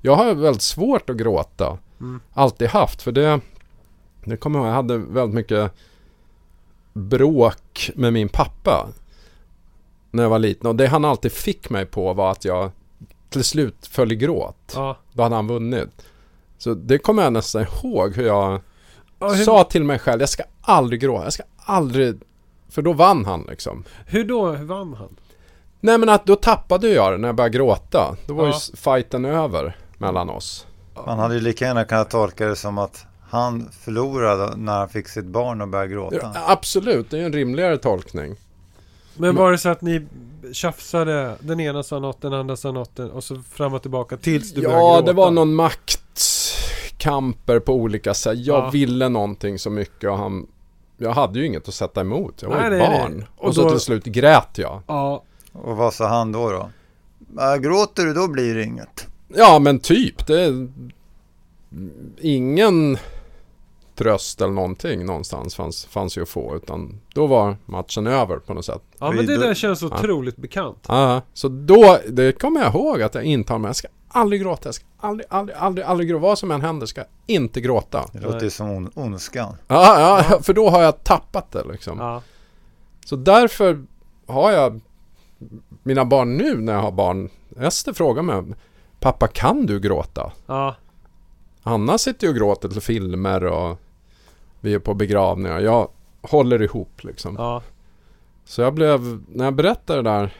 [0.00, 1.78] Jag har väldigt svårt att gråta.
[2.00, 2.20] Mm.
[2.32, 3.02] Alltid haft.
[3.02, 3.40] För det...
[4.24, 4.70] Det kommer jag ihåg.
[4.70, 5.72] Jag hade väldigt mycket
[6.92, 8.88] bråk med min pappa.
[10.10, 10.66] när jag var liten.
[10.66, 12.70] Och det han alltid fick mig på var att jag
[13.30, 14.72] till slut föll i gråt.
[14.74, 14.96] Ja.
[15.12, 15.88] Då hade han vunnit.
[16.58, 18.60] Så det kommer jag nästan ihåg hur jag
[19.18, 22.20] Ja, hur, sa till mig själv, jag ska aldrig gråta, jag ska aldrig...
[22.72, 23.84] För då vann han liksom.
[24.06, 25.16] hur då hur vann han?
[25.80, 28.16] Nej men att då tappade jag det när jag började gråta.
[28.26, 28.52] Då var Ja.
[28.70, 30.66] ju fighten över mellan oss.
[31.06, 35.08] Man hade ju lika gärna kunnat tolka det som att han förlorade när han fick
[35.08, 36.16] sitt barn och började gråta.
[36.34, 38.34] Ja, absolut, det är en rimligare tolkning.
[39.16, 40.06] Men var det så att ni
[40.52, 41.36] tjafsade?
[41.40, 44.62] Den ena sa något, den andra sa något och så fram och tillbaka tills du
[44.62, 45.06] började Ja, gråta?
[45.06, 48.38] det var någon maktkamper på olika sätt.
[48.38, 48.70] Jag Ja.
[48.70, 50.46] ville någonting så mycket och han...
[51.02, 52.42] Jag hade ju inget att sätta emot.
[52.42, 53.00] Jag var Nej, ju nej, nej.
[53.00, 53.24] barn.
[53.36, 54.80] Och Och, så då- till slut grät jag.
[54.86, 56.70] Ja, Och vad sa han då då?
[57.42, 59.06] Äh, gråter du då blir det inget.
[59.28, 60.26] Ja, men typ.
[60.26, 60.68] Det är
[62.20, 62.98] ingen
[63.94, 66.56] tröst eller någonting någonstans fanns, fanns ju att få.
[66.56, 68.82] Utan då var matchen över på något sätt.
[68.98, 69.86] ja men det där känns Ja.
[69.88, 70.84] otroligt bekant.
[70.88, 73.68] Ja, så då, det kommer jag ihåg att jag intar mig.
[73.68, 74.68] Jag ska aldrig gråta.
[74.68, 76.22] Jag ska aldrig, aldrig, aldrig, aldrig gråta.
[76.22, 78.08] Vad som än händer ska jag inte gråta.
[78.12, 79.56] Det låter ju som on- ondskan.
[79.68, 81.98] Ja, ja, för då har jag tappat det liksom.
[81.98, 82.22] Ja.
[83.06, 83.84] Så därför
[84.26, 84.80] har jag
[85.82, 87.30] mina barn nu när jag har barn.
[87.60, 88.42] Ester frågar mig,
[89.00, 90.32] pappa kan du gråta?
[90.46, 90.74] Ja.
[91.62, 93.78] Anna sitter ju och gråter till filmer och
[94.60, 95.60] vi är på begravningar.
[95.60, 95.88] Jag
[96.22, 97.34] håller ihop liksom.
[97.38, 97.62] Ja.
[98.44, 100.34] Så jag blev, när jag berättade det där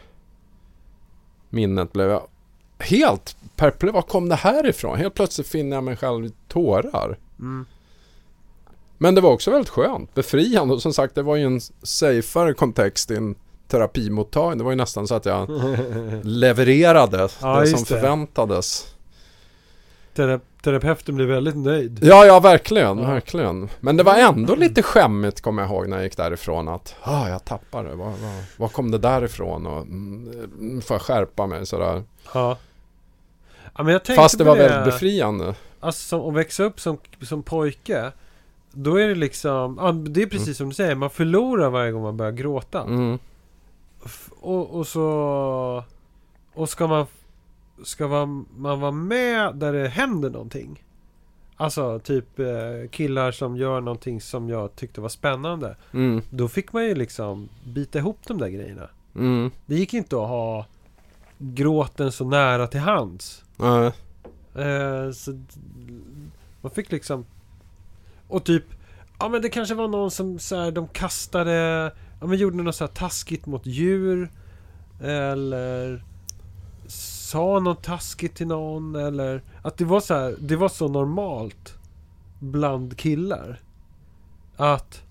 [1.48, 2.22] minnet blev jag
[2.78, 3.94] helt perplex.
[3.94, 4.98] Var kom det här ifrån?
[4.98, 7.18] Helt plötsligt finner jag mig själv i tårar.
[7.38, 7.66] Mm.
[8.98, 12.54] Men det var också väldigt skönt, befriande och som sagt det var ju en safeare
[12.54, 13.34] kontext i en
[13.68, 14.58] terapimottagning.
[14.58, 15.48] Det var ju nästan så att jag
[16.22, 17.86] levererade Ja, det som det.
[17.86, 18.94] förväntades.
[20.14, 21.98] Tera- terapeuten blev väldigt nöjd.
[22.02, 23.10] Ja, ja verkligen, Ja.
[23.10, 23.68] verkligen.
[23.80, 27.28] Men det var ändå lite skämmigt kommer jag ihåg när jag gick därifrån att ah,
[27.28, 27.94] jag tappade det.
[27.94, 29.66] Var, var, var kom det därifrån?
[29.66, 32.02] Och mm, får jag skärpa mig sådär.
[32.34, 32.58] Ja.
[33.76, 35.54] ja men jag tänkte Fast det var väldigt befriande.
[35.80, 38.12] Alltså som, att växa upp som, som pojke.
[38.72, 42.02] Då är det liksom, ja, det är precis som du säger, man förlorar varje gång
[42.02, 42.82] man börjar gråta.
[42.82, 43.18] Mm.
[44.40, 45.84] Och, och så...
[46.54, 47.06] Och ska man...
[47.84, 50.84] Ska man, man vara med där det händer någonting?
[51.56, 55.76] Alltså typ eh, killar som gör någonting som jag tyckte var spännande.
[55.92, 56.22] Mm.
[56.30, 58.88] Då fick man ju liksom bita ihop de där grejerna.
[59.14, 59.50] Mm.
[59.66, 60.66] Det gick inte att ha
[61.38, 63.44] gråten så nära till hands.
[64.54, 65.44] Eh, så
[66.60, 67.26] man fick liksom...
[68.28, 68.64] Och typ...
[69.18, 71.92] Ja men det kanske var någon som så här, de kastade...
[72.20, 74.30] Ja men gjorde något så här taskigt mot djur.
[75.00, 76.04] Eller...
[77.32, 79.42] Sa något taskigt till någon eller...
[79.62, 81.78] Att det var så här, det var så normalt.
[82.38, 83.60] Bland killar.
[84.56, 85.02] Att...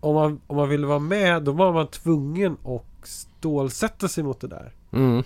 [0.00, 4.40] Om man, om man ville vara med då var man tvungen att stålsätta sig mot
[4.40, 4.72] det där.
[4.92, 5.22] Mm.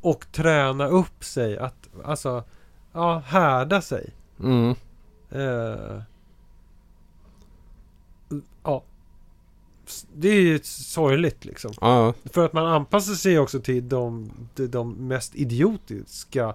[0.00, 2.44] Och träna upp sig att, alltså,
[2.92, 4.10] ja, härda sig.
[4.40, 4.74] Mm.
[5.30, 6.02] Eh,
[8.62, 8.82] ja.
[10.14, 11.72] Det är ju sorgligt liksom.
[11.80, 12.14] Ja.
[12.24, 16.54] För att man anpassar sig också till de, till de mest idiotiska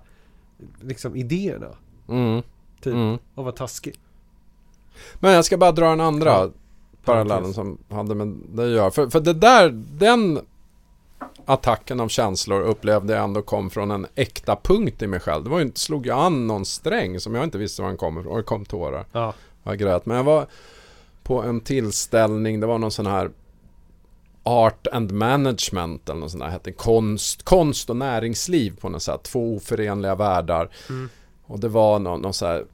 [0.82, 1.70] liksom idéerna.
[2.10, 2.42] Mm.
[2.82, 3.14] Typ, Mm.
[3.14, 3.96] att vara taskig.
[5.20, 6.50] Men jag ska bara dra en andra Ja.
[7.06, 8.92] parallellen som hade med det att göra.
[8.92, 10.40] För, för det där, den
[11.46, 15.44] attacken av känslor upplevde jag ändå kom från en äkta punkt i mig själv.
[15.44, 17.98] Det var ju inte, slog jag an någon sträng som jag inte visste var den
[17.98, 19.06] kom ifrån och det kom tårar.
[19.12, 19.34] Ja.
[19.64, 20.06] Jag grät.
[20.06, 20.46] Men jag var
[21.24, 23.32] på en tillställning, det var någon sån här
[24.44, 29.24] Art and Management eller något sånt där hette konst, konst och näringsliv på något sätt.
[29.24, 30.70] Två oförenliga världar.
[30.90, 31.10] Mm.
[31.46, 32.66] Och det var någon, någon så här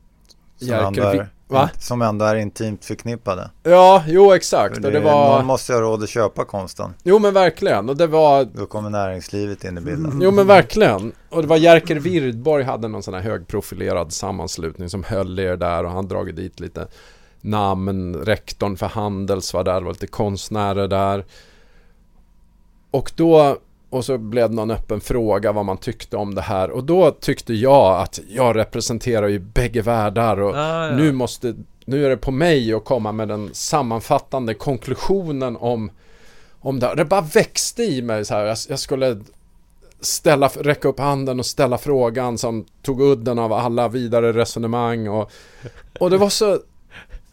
[0.59, 1.69] Som ändå, är, Va?
[1.79, 3.49] som ändå är intimt förknippade.
[3.63, 4.75] Ja, jo exakt.
[4.75, 5.43] För Och det Någon var...
[5.43, 6.93] måste ju ha råd att köpa konsten.
[7.03, 7.89] Jo men verkligen.
[7.89, 8.43] Och det var...
[8.43, 10.19] Då kommer näringslivet in i bilden.
[10.21, 11.11] Jo men verkligen.
[11.29, 15.83] Och det var Jerker Wirdborg hade någon sån här högprofilerad sammanslutning som höll er där
[15.83, 16.87] och han dragit dit lite
[17.41, 18.15] namn.
[18.15, 21.25] Rektorn för Handels var där, det var lite konstnärer där.
[22.91, 23.57] Och då...
[23.89, 26.69] Och så blev det någon öppen fråga vad man tyckte om det här.
[26.71, 30.95] Och då tyckte jag att jag representerar ju bägge världar och Ah, ja.
[30.95, 35.91] nu måste, nu är det på mig att komma med den sammanfattande konklusionen om,
[36.59, 36.95] om det här.
[36.95, 38.45] Det bara växte i mig så här.
[38.45, 39.17] Jag, jag skulle
[40.01, 45.31] ställa, räcka upp handen och ställa frågan som tog udden av alla vidare resonemang och,
[45.99, 46.59] och det var så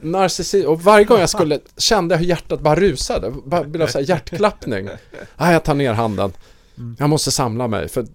[0.05, 0.69] narcissistiskt.
[0.69, 3.33] Och varje gång jag skulle kände jag hur hjärtat bara rusade.
[3.45, 4.89] Bara blev så här hjärtklappning.
[5.37, 6.33] Nej, jag tar ner handen.
[6.99, 7.89] Jag måste samla mig.
[7.89, 8.07] För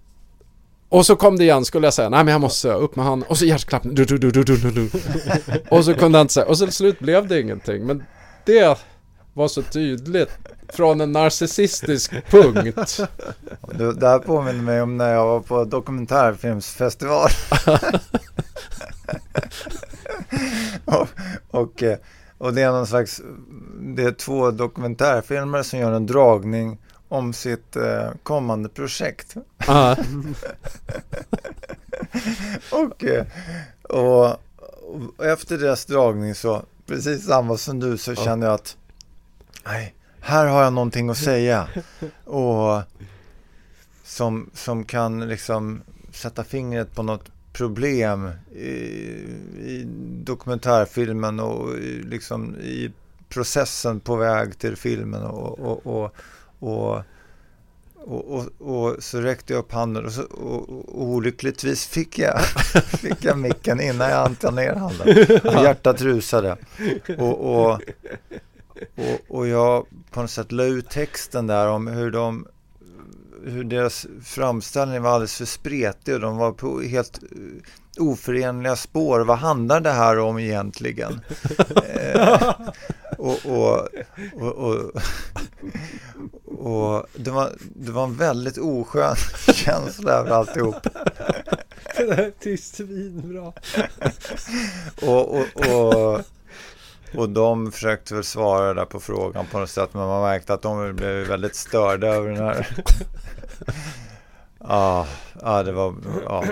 [0.90, 3.28] och så kom det igen, skulle jag säga, nej men jag måste upp med handen,
[3.28, 4.90] och så hjärtklappning, du, du, du, du, du, du.
[5.68, 8.02] Och så kunde jag inte säga, och så till slut blev det ingenting, men
[8.44, 8.78] det,
[9.34, 10.30] var så tydligt
[10.68, 13.00] från en narcissistisk punkt.
[13.78, 17.30] Det, det här påminner mig om när jag var på dokumentärfilmsfestival.
[20.84, 21.08] och,
[21.50, 21.98] och, eh,
[22.38, 23.22] och det är någon slags,
[23.80, 29.36] det är två dokumentärfilmer som gör en dragning om sitt eh, kommande projekt.
[29.66, 29.96] Ja,
[32.70, 33.26] Och, eh,
[33.82, 34.26] och,
[35.16, 38.76] och efter deras dragning så, precis samma som du, så känner jag att
[39.64, 41.68] nej, här har jag någonting att säga.
[42.24, 42.82] Och
[44.04, 48.70] som, som kan liksom sätta fingret på något problem i,
[49.64, 49.86] i
[50.24, 52.92] dokumentärfilmen och i, liksom i
[53.28, 56.14] processen på väg till filmen och, och, och,
[56.58, 57.02] och
[58.04, 62.40] och, och, och så räckte jag upp handen och, så, och, olyckligtvis fick jag,
[62.84, 65.08] fick jag micken innan jag ta ner handen.
[65.44, 66.56] Och hjärtat rusade.
[67.18, 67.80] Och,
[68.96, 72.46] och, och, jag på något sätt la ut texten där om hur de
[73.44, 79.20] hur deras framställning var alldeles för spretig och de var på helt eh, oförenliga spår.
[79.20, 81.20] Vad handlar det här om egentligen?
[81.84, 82.52] eh,
[83.18, 83.88] och, och,
[84.34, 84.92] och,
[86.44, 89.16] och, det, var, det var en väldigt oskön
[89.54, 90.82] känsla över alltihop.
[91.96, 93.52] Det där är tyst svinbra.
[95.02, 96.20] Och, och, och,
[97.16, 100.62] och de försökte väl svara där på frågan på något sätt men man märkte att
[100.62, 102.84] de blev väldigt störda över den här.
[104.58, 105.06] Ja,
[105.42, 105.94] ja det var,
[106.24, 106.44] ja.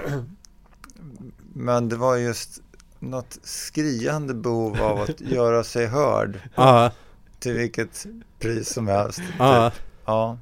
[1.54, 2.62] Men det var just
[2.98, 6.90] något skriande behov av att göra sig hörd ja,
[7.38, 8.06] till vilket
[8.38, 9.20] pris som helst.
[9.38, 9.70] ja.
[9.70, 9.82] Typ.
[10.04, 10.38] Ja,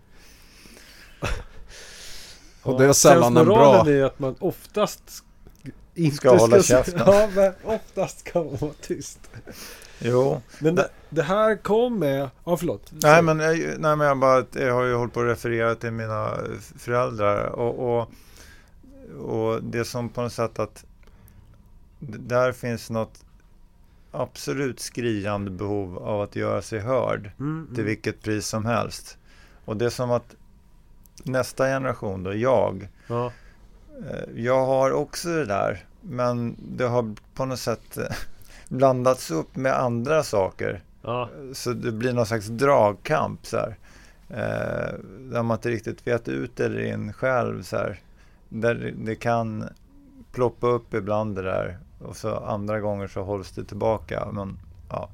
[2.62, 3.88] Och det är sällan en bra...
[3.90, 5.02] Är att man oftast
[5.94, 7.02] inte Ska hålla säga- käften.
[7.06, 9.18] Ja, men oftast ska man vara tyst.
[9.98, 10.42] Jo.
[10.60, 12.30] Men det, det här kom med...
[12.44, 12.90] Ja, förlåt.
[12.90, 15.90] Nej men, jag, nej, men jag, bara, jag har ju hållit på att referera till
[15.90, 16.30] mina
[16.78, 18.10] föräldrar och, och,
[19.30, 20.84] och det som på något sätt att
[22.00, 23.24] där finns något
[24.12, 27.86] absolut skriande behov av att göra sig hörd Mm, till mm.
[27.86, 29.18] vilket pris som helst.
[29.64, 30.34] Och det är som att
[31.22, 33.32] nästa generation då, jag, Ja.
[34.10, 37.98] eh, jag har också det där men det har på något sätt
[38.68, 40.82] blandats upp med andra saker.
[41.02, 41.28] Ja.
[41.52, 43.76] Så det blir någon slags dragkamp så här.
[44.30, 44.94] Eh,
[45.30, 48.00] där man inte riktigt vet ut eller in själv så här.
[48.48, 49.68] Där det- kan
[50.32, 51.78] ploppa upp ibland det där.
[51.98, 54.28] Och så andra gånger så hålls det tillbaka.
[54.32, 54.58] Men
[54.90, 55.08] ja,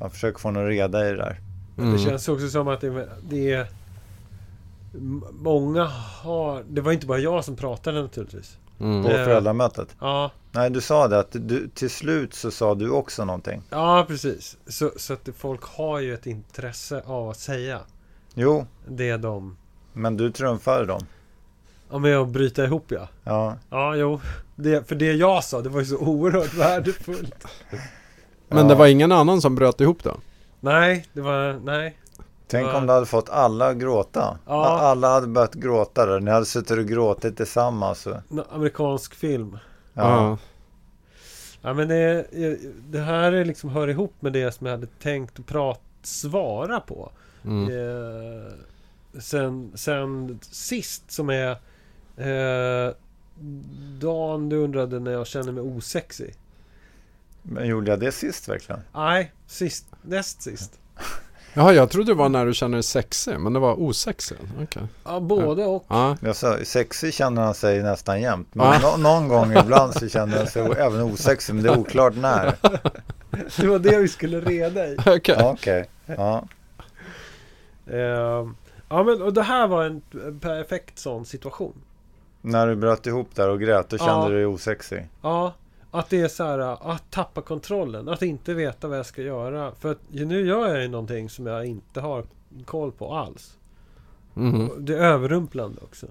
[0.00, 1.40] man försöker få någon reda i det där.
[1.78, 1.92] Mm.
[1.92, 3.66] Det känns också som att det, det är...
[5.32, 5.84] Många
[6.22, 6.64] har...
[6.68, 8.58] Det var inte bara jag som pratade naturligtvis.
[8.80, 9.02] Mm.
[9.02, 9.24] På Eh.
[9.24, 9.96] föräldramötet.
[10.00, 13.62] Ja, Nej, du sa det att du, till slut så sa du också någonting.
[13.70, 14.56] ja precis.
[14.66, 17.80] Så, så att folk har ju ett intresse av att säga
[18.34, 19.56] Jo, det de...
[19.92, 21.06] men du trumfade dem.
[21.90, 23.08] Ja, med att bryta ihop ja.
[23.24, 24.20] Ja, Ja, jo.
[24.56, 27.44] Det, för det jag sa, det var ju så oerhört värdefullt.
[28.48, 28.64] Men Ja.
[28.64, 30.16] det var ingen annan som bröt ihop då?
[30.60, 31.60] Nej, det var...
[31.64, 31.96] Nej.
[32.48, 34.38] Tänk om du hade fått alla att gråta.
[34.46, 34.78] Ja.
[34.78, 36.20] Alla hade börjat gråta där.
[36.20, 38.06] Ni hade suttit och gråtit tillsammans.
[38.06, 39.58] En amerikansk film.
[39.94, 40.38] Ja.
[41.62, 42.26] Ja, men det,
[42.90, 46.80] det här är liksom hör ihop med det som jag hade tänkt att prata, svara
[46.80, 47.10] på.
[47.44, 47.68] Mm.
[47.68, 48.52] Eh,
[49.20, 51.50] sen, sen sist som är
[52.16, 52.94] eh,
[54.00, 56.34] Dan, du undrade när jag känner mig osexig.
[57.42, 58.80] Men gjorde jag det sist verkligen?
[58.94, 60.80] Nej, sist, näst sist.
[61.58, 64.36] Jaha, jag trodde det var när du känner dig sexig, men det var osexig.
[64.62, 64.82] Okej.
[65.04, 65.84] Ja, både och.
[65.88, 66.16] Ja.
[66.20, 68.48] Jag sa, sexig känner han sig nästan jämt.
[68.52, 68.78] Men Ja.
[68.82, 71.54] nå- någon gång ibland så känner han sig även osexig.
[71.54, 72.54] Men det är oklart när.
[73.60, 74.96] Det var det vi skulle reda i.
[75.06, 75.36] Okej.
[75.38, 75.88] Ja, Okej.
[76.06, 76.44] Ja.
[77.86, 78.46] Eh,
[78.88, 80.00] ja, men och det här var en
[80.40, 81.74] perfekt sån situation.
[82.42, 84.28] När du bröt ihop där och grät, då kände Ja.
[84.28, 85.08] du dig osexig.
[85.22, 85.54] Ja,
[85.90, 86.58] att det är så här
[86.92, 88.08] att tappa kontrollen.
[88.08, 89.72] Att inte veta vad jag ska göra.
[89.74, 92.24] För att nu gör jag ju någonting som jag inte har
[92.64, 93.56] koll på alls.
[94.34, 94.70] Mhm.
[94.78, 96.06] Det är överrumplande också.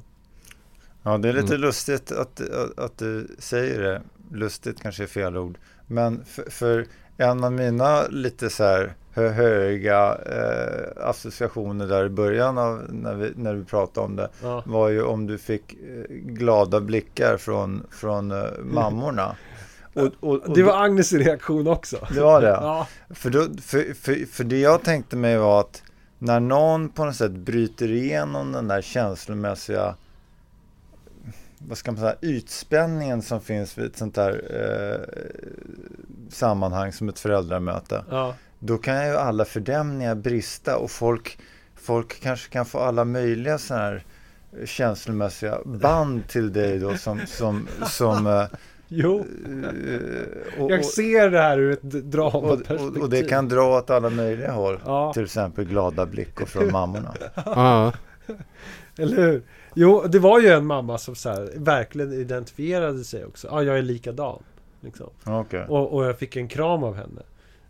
[1.04, 1.62] Ja, det är lite Mm.
[1.62, 4.02] lustigt att, att, att du säger det.
[4.32, 5.58] Lustigt kanske är fel ord.
[5.88, 6.86] Men för, för
[7.18, 13.16] en av mina lite så här hö- höga eh, associationer där i början av när
[13.16, 14.64] vi, när vi pratade om det Ja.
[14.66, 19.36] var ju om du fick eh, glada blickar från, från eh, mammorna.
[19.94, 22.08] Och, och, och Det var Agnes reaktion också.
[22.14, 22.48] det var det?
[22.48, 22.88] Ja.
[23.10, 25.84] För, då, för, för, för det jag tänkte mig var att
[26.20, 29.96] när någon på något sätt bryter igenom den där känslomässiga
[31.60, 35.20] vad ska man säga, ytspänningen som finns vid ett sånt där eh,
[36.30, 38.04] sammanhang som ett föräldramöte.
[38.10, 38.36] Ja.
[38.60, 41.40] då kan ju alla fördämningar brista och folk,
[41.76, 44.04] folk kanske kan få alla möjliga sådana här
[44.66, 48.46] känslomässiga band till dig då som, som, som eh,
[48.88, 52.98] Jo, eh, och, jag och, ser det här ur ett och, dramaperspektiv.
[52.98, 54.80] och, och det kan dra åt alla möjliga håll.
[54.86, 57.14] Ja, Till exempel glada blickar från mammorna.
[57.46, 57.94] Ja.
[58.98, 59.44] eller hur?
[59.74, 63.48] Jo, det var ju en mamma som så här, verkligen identifierade sig också.
[63.52, 64.44] Ja, jag är likadan.
[64.82, 65.10] Liksom.
[65.26, 65.66] Okej.
[65.68, 67.22] Och, och jag fick en kram av henne.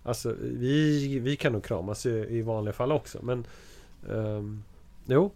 [0.04, 3.20] Alltså, vi, vi kan nog kramas i, i vanliga fall också.
[3.22, 3.46] Men...
[4.10, 4.64] ehm,
[5.06, 5.32] jo.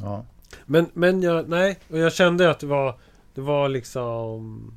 [0.00, 0.24] Ja.
[0.66, 1.78] Men, men jag, nej.
[1.90, 2.98] Och jag kände att det var...
[3.34, 4.72] Det var liksom...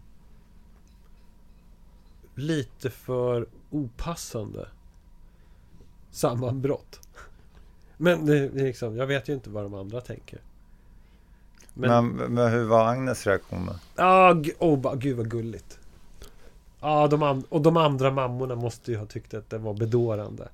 [2.38, 4.68] Lite för opassande.
[6.12, 7.00] Sammanbrott.
[7.98, 10.40] Men det, det är liksom, jag vet ju inte vad de andra tänker.
[11.74, 13.70] Men, Men, men hur var Agnes reaktion
[14.42, 15.80] g- oh, gud vad gulligt.
[16.82, 20.50] Ja, de och de andra mammorna måste ju ha tyckt att det var bedårande.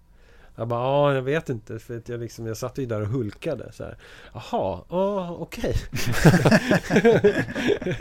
[0.55, 1.79] Jag bara, ja, jag vet inte.
[1.79, 3.71] För att jag, liksom, jag satt ju där och hulkade.
[3.71, 3.97] Så här.
[4.33, 5.75] Jaha, ja, okej.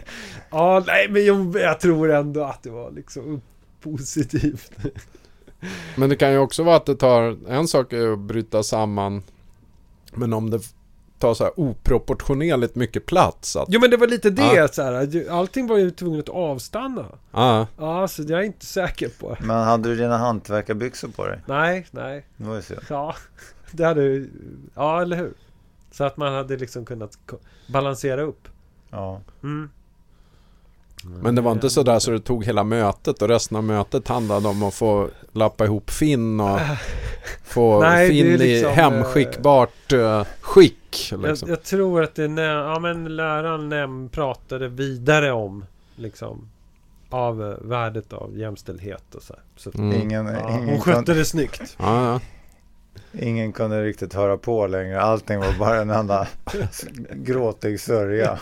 [0.50, 3.42] ja, nej, men jag, jag tror ändå att det var liksom
[3.82, 4.72] positivt.
[5.96, 9.22] Men det kan ju också vara att det tar, en sak är att bryta samman,
[10.12, 10.60] men om det
[11.18, 13.56] tar så här oproportionerligt mycket plats.
[13.56, 14.54] Att, Jo, men det var lite det.
[14.54, 14.68] Ja.
[14.68, 17.06] Så här, allting var ju tvunget att avstanna.
[17.30, 19.36] ja, Ja, så jag är inte säker på.
[19.40, 21.40] Men hade du dina hantverkarbyxor på dig?
[21.46, 22.26] Nej, nej.
[22.36, 22.74] Det var ju så.
[22.88, 23.14] Ja,
[23.72, 24.30] det hade ju...
[24.74, 25.32] Ja, eller hur?
[25.90, 27.18] Så att man hade liksom kunnat
[27.68, 28.48] balansera upp.
[28.90, 29.20] Ja.
[29.42, 29.70] Mm.
[31.05, 34.09] Men det var inte så där så det tog hela mötet och resten av mötet
[34.09, 36.59] handlade om att få lappa ihop Finn och
[37.44, 41.09] få Nej, är Finn liksom, i hemskickbart eh, skick.
[41.11, 41.48] Jag, Liksom.
[41.48, 45.64] jag tror att det nä- ja, men läraren pratade vidare om
[45.96, 46.48] liksom
[47.11, 49.32] av eh, värdet av jämställdhet och så.
[49.34, 49.42] här.
[49.57, 50.00] så Mm.
[50.03, 51.76] Ingen, ja, ingen, hon skötte det snyggt.
[51.78, 52.20] Ja, ja.
[53.20, 55.00] ingen kunde riktigt höra på längre.
[55.03, 56.26] Allting var bara en enda
[57.14, 58.38] gråtig sörja.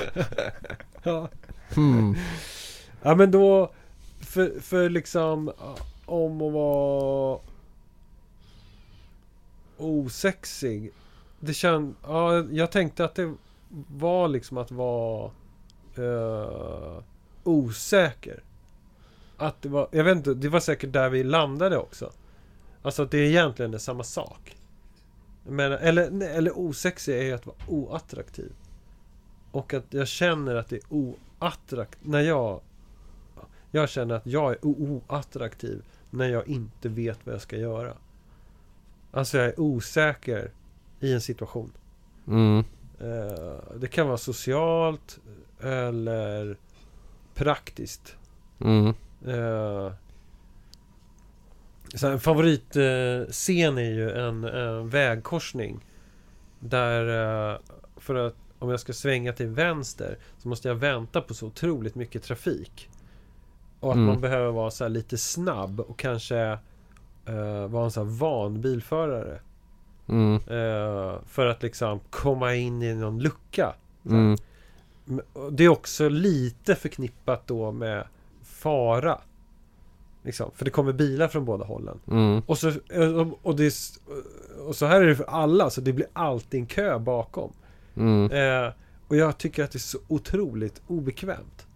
[1.03, 1.29] Ja.
[1.75, 2.17] Hmm.
[3.03, 3.73] ja, men då
[4.21, 5.53] för, för liksom
[6.07, 7.39] om att vara
[9.77, 10.93] osexig.
[11.41, 13.35] Det känd, ja, jag tänkte att det
[13.89, 15.31] var liksom att vara
[15.99, 17.03] uh,
[17.45, 18.43] osäker.
[19.37, 22.13] Att det var, jag vet inte, det var säkert där vi landade också.
[22.83, 24.57] Alltså att det egentligen är samma sak.
[25.47, 28.53] Men, eller, nej, eller osexig är ju att vara oattraktiv.
[29.51, 30.95] Och att jag känner att det är
[31.41, 32.61] oattraktivt när jag
[33.71, 37.95] Jag känner att jag är oattraktiv när jag inte vet vad jag ska göra.
[39.13, 40.51] Alltså jag är osäker
[41.01, 41.73] i en situation.
[42.27, 42.65] Mm.
[43.01, 45.21] Eh, Det kan vara socialt
[45.61, 46.57] eller
[47.35, 48.17] praktiskt.
[48.61, 48.95] Mm.
[49.27, 49.93] Eh,
[51.95, 55.85] så en favoritscen är ju en, en vägkorsning.
[56.59, 57.05] Där
[57.53, 57.59] eh,
[57.97, 61.95] för att om jag ska svänga till vänster så måste jag vänta på så otroligt
[61.95, 62.89] mycket trafik.
[63.81, 64.07] Och att Mm.
[64.07, 66.39] man behöver vara så lite snabb och kanske
[67.27, 69.41] eh, vara en så van bilförare.
[70.09, 70.35] Mm.
[70.35, 73.75] Eh, för att liksom komma in i någon lucka.
[74.07, 74.37] Mm.
[75.51, 78.07] Det är också lite förknippat då med
[78.45, 79.19] fara.
[80.23, 82.01] Liksom, för det kommer bilar från båda hållen.
[82.11, 82.43] Mm.
[82.47, 83.75] Och så, eh, och, det,
[84.67, 87.53] och så här är det för alla, så det blir alltid en kö bakom.
[88.01, 88.65] Mm.
[88.65, 88.73] Eh,
[89.09, 91.67] och jag tycker att det är så otroligt obekvämt.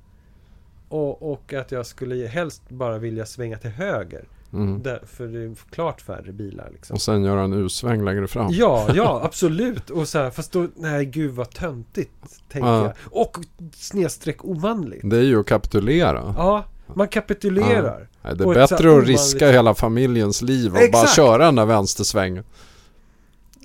[0.89, 4.25] Och, och att jag skulle helst bara vilja svänga till höger.
[4.53, 4.83] Mm.
[4.83, 6.95] Där, för det är klart färre bilar liksom.
[6.95, 8.47] Och sen göra en U-sväng längre fram.
[8.51, 9.91] Ja, ja, absolut.
[9.91, 12.11] Och så här, fast då, nej gud vad töntigt,
[12.53, 12.83] tänker Ja.
[12.85, 12.93] jag.
[13.23, 13.37] Och
[13.75, 15.01] snedstreck omanligt.
[15.05, 16.35] Det är ju att kapitulera.
[16.37, 16.65] Ja,
[16.95, 18.09] man kapitulerar.
[18.23, 21.17] Nej, det är bättre att riska ovanligt- hela familjens liv och bara Exakt.
[21.17, 22.45] köra den där vänstersvängen.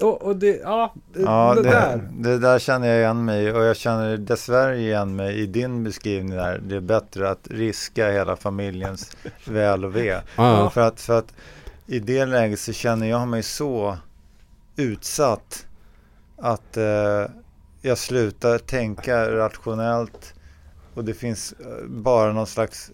[0.02, 2.10] Och, och det, ja, det, Ja, det, det, där.
[2.12, 5.84] det där känner jag igen mig i och jag känner dessvärre igen mig i din
[5.84, 6.62] beskrivning där.
[6.64, 10.22] Det är bättre att riska hela familjens väl och ve.
[10.36, 10.70] Ja.
[10.70, 11.34] För, att, för att
[11.88, 13.98] i det läget så känner jag mig så
[14.76, 15.66] utsatt
[16.38, 17.26] att eh,
[17.82, 20.34] jag slutar tänka rationellt
[20.94, 22.92] och det finns eh, bara någon slags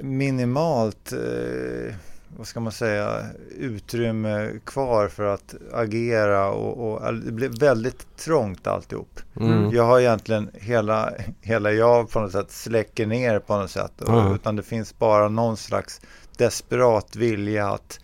[0.00, 1.94] minimalt, eh,
[2.36, 3.22] vad ska man säga,
[3.58, 9.20] utrymme kvar för att agera och, och det blir väldigt trångt alltihop.
[9.40, 9.70] Mm.
[9.70, 14.00] Jag har egentligen hela, hela jag på något sätt släcker ner på något sätt.
[14.00, 14.34] Och, Ja.
[14.34, 16.00] Utan det finns bara någon slags
[16.36, 18.00] desperat vilja att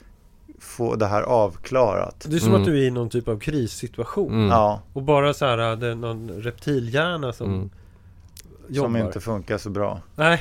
[0.60, 2.26] få det här avklarat.
[2.28, 2.60] Det är som Mm.
[2.60, 4.32] att du är i någon typ av krissituation.
[4.34, 4.48] Mm.
[4.48, 7.70] Ja, Och bara så här, det är någon reptilhjärna som Mm.
[8.68, 8.88] jobbar.
[8.88, 10.00] som inte funkar så bra.
[10.16, 10.40] Nej,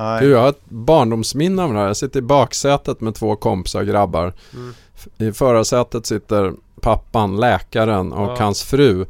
[0.00, 0.20] Nej.
[0.24, 1.86] Du, jag har ett barndomsminne av det här.
[1.86, 4.32] Jag sitter i baksätet med två kompisar grabbar.
[4.54, 4.74] Mm.
[5.18, 8.36] I förarsätet sitter pappan, läkaren och Ja.
[8.38, 9.06] hans fru.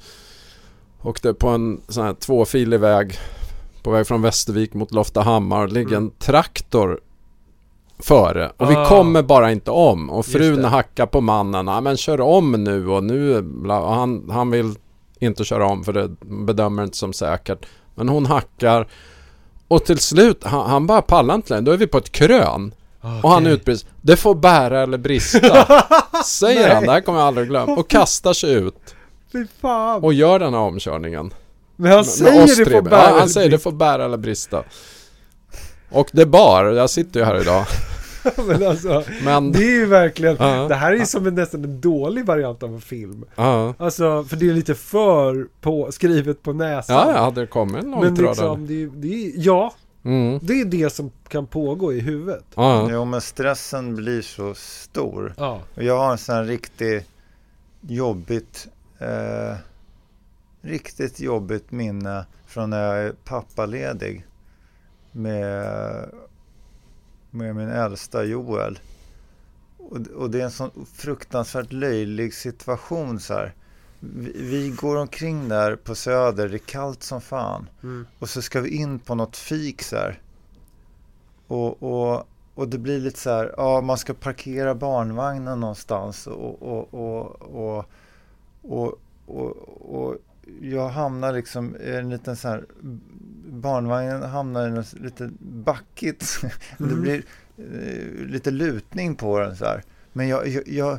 [1.01, 3.19] Och det är på en sån här tvåfilig väg
[3.83, 6.05] på väg från Västervik mot Loftahammar ligger Mm.
[6.05, 7.01] en traktor
[7.99, 8.53] före.
[8.57, 8.89] Och vi Ah.
[8.89, 10.11] kommer bara inte om.
[10.11, 11.67] Och frun hackar på mannen.
[11.67, 13.41] Ja men kör om nu och nu.
[13.43, 14.75] bla- Och han, han vill
[15.19, 17.67] inte köra om för det bedömer inte som säkert.
[17.95, 18.89] Men hon hackar.
[19.71, 21.65] Och till slut, han, han bara pallar inte längre.
[21.65, 22.75] Då är vi på ett krön.
[23.23, 25.67] Och han utbrister Det får bära eller brista.
[26.25, 27.73] Säger han, det här kommer jag aldrig glömma.
[27.73, 28.95] Och kastar sig ut.
[30.03, 31.35] Och gör den här omkörningen.
[31.77, 34.05] Men han Med- säger med det får bära Ja, eller han säger det får bära
[34.05, 34.63] eller brista.
[35.91, 36.65] Och det bar.
[36.65, 37.67] Jag sitter ju här idag.
[38.47, 39.53] Men alltså, Men...
[39.53, 40.69] det är ju verkligen, Ja.
[40.69, 43.25] det här är ju som en nästan en dålig variant av en film.
[43.37, 46.97] Ja, Alltså, för det är lite för på, skrivet på näsan.
[46.97, 48.31] ja, ja hade det kommit en Men långtradare.
[48.31, 50.39] liksom, det, är- det är, ja, Mm.
[50.43, 52.45] det är det som kan pågå i huvudet.
[52.55, 55.35] Ja, Jo, men stressen blir så stor.
[55.37, 55.61] Ja.
[55.77, 57.07] Och jag har en sån här riktigt
[57.81, 58.69] jobbigt,
[58.99, 59.57] eh,
[60.63, 64.27] riktigt jobbigt minne från när jag är pappaledig
[65.13, 65.65] med,
[67.31, 68.79] med min äldsta Joel.
[69.77, 73.55] Och, och det är en sån fruktansvärt löjlig situation så här.
[74.01, 77.69] Vi, vi går omkring där på Söder, det är kallt som fan.
[77.83, 78.07] Mm.
[78.19, 80.21] Och så ska vi in på något fik så här.
[81.47, 86.63] Och, och, och det blir lite så här, ja man ska parkera barnvagnen någonstans och,
[86.63, 87.85] och, och, och,
[88.63, 89.57] och, och,
[89.95, 90.17] och
[90.61, 92.65] jag hamnar liksom i en liten så här,
[93.53, 96.41] barnvagnen hamnar i något lite backigt.
[96.79, 97.03] det Mhm.
[97.03, 97.23] blir
[97.59, 99.83] eh, lite lutning på den så här.
[100.13, 100.99] Men jag, jag, jag,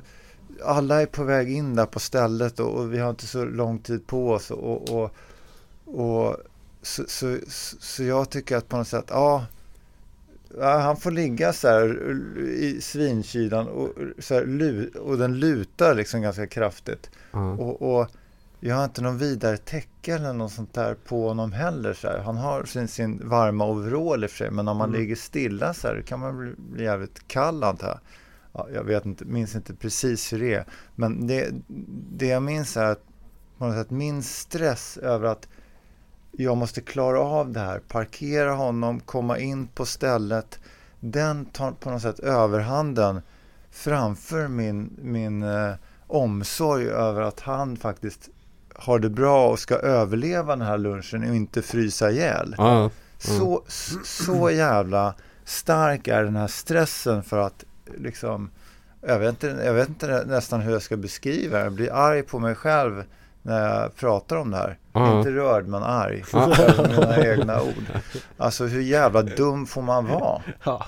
[0.63, 3.79] alla är på väg in där på stället och, och vi har inte så lång
[3.79, 4.51] tid på oss.
[4.51, 5.15] Och, och,
[5.85, 6.37] och
[6.81, 7.37] så, så,
[7.79, 9.45] så, jag tycker att på något sätt, ja,
[10.59, 12.11] han får ligga så här
[12.47, 13.89] i svinkylan och,
[14.19, 17.09] så här, och den lutar liksom ganska kraftigt.
[17.31, 17.51] ja.
[17.51, 18.07] Och, och
[18.63, 21.93] jag har inte någon vidare täcke eller något sånt där på honom heller.
[21.93, 22.19] Så här.
[22.19, 25.01] Han har sin, sin varma overall i och för sig, men om man Mm.
[25.01, 27.99] ligger stilla så här kan man bli, bli jävligt kall antar jag.
[28.53, 30.65] Ja, jag vet inte, minns inte precis hur det är.
[30.95, 31.49] Men det,
[32.17, 33.03] det jag minns är att
[33.57, 35.47] på något sätt min stress över att
[36.31, 40.59] jag måste klara av det här, parkera honom, komma in på stället.
[40.99, 43.21] Den tar på något sätt överhanden
[43.71, 45.73] framför min, min eh,
[46.07, 48.29] omsorg över att han faktiskt
[48.75, 52.55] har det bra och ska överleva den här lunchen och inte frysa ihjäl.
[52.57, 52.89] ja.
[53.17, 53.63] Så,
[54.05, 55.13] så jävla
[55.45, 57.63] stark är den här stressen för att
[57.97, 58.49] liksom
[59.07, 61.63] jag vet, inte, jag vet inte nästan hur jag ska beskriva det.
[61.63, 63.03] Jag blir arg på mig själv
[63.41, 64.77] när jag pratar om det här.
[64.93, 65.17] Ja.
[65.17, 67.85] Inte rörd men arg över mina egna ord.
[68.37, 70.41] Alltså hur jävla dum får man vara?
[70.63, 70.85] Ja.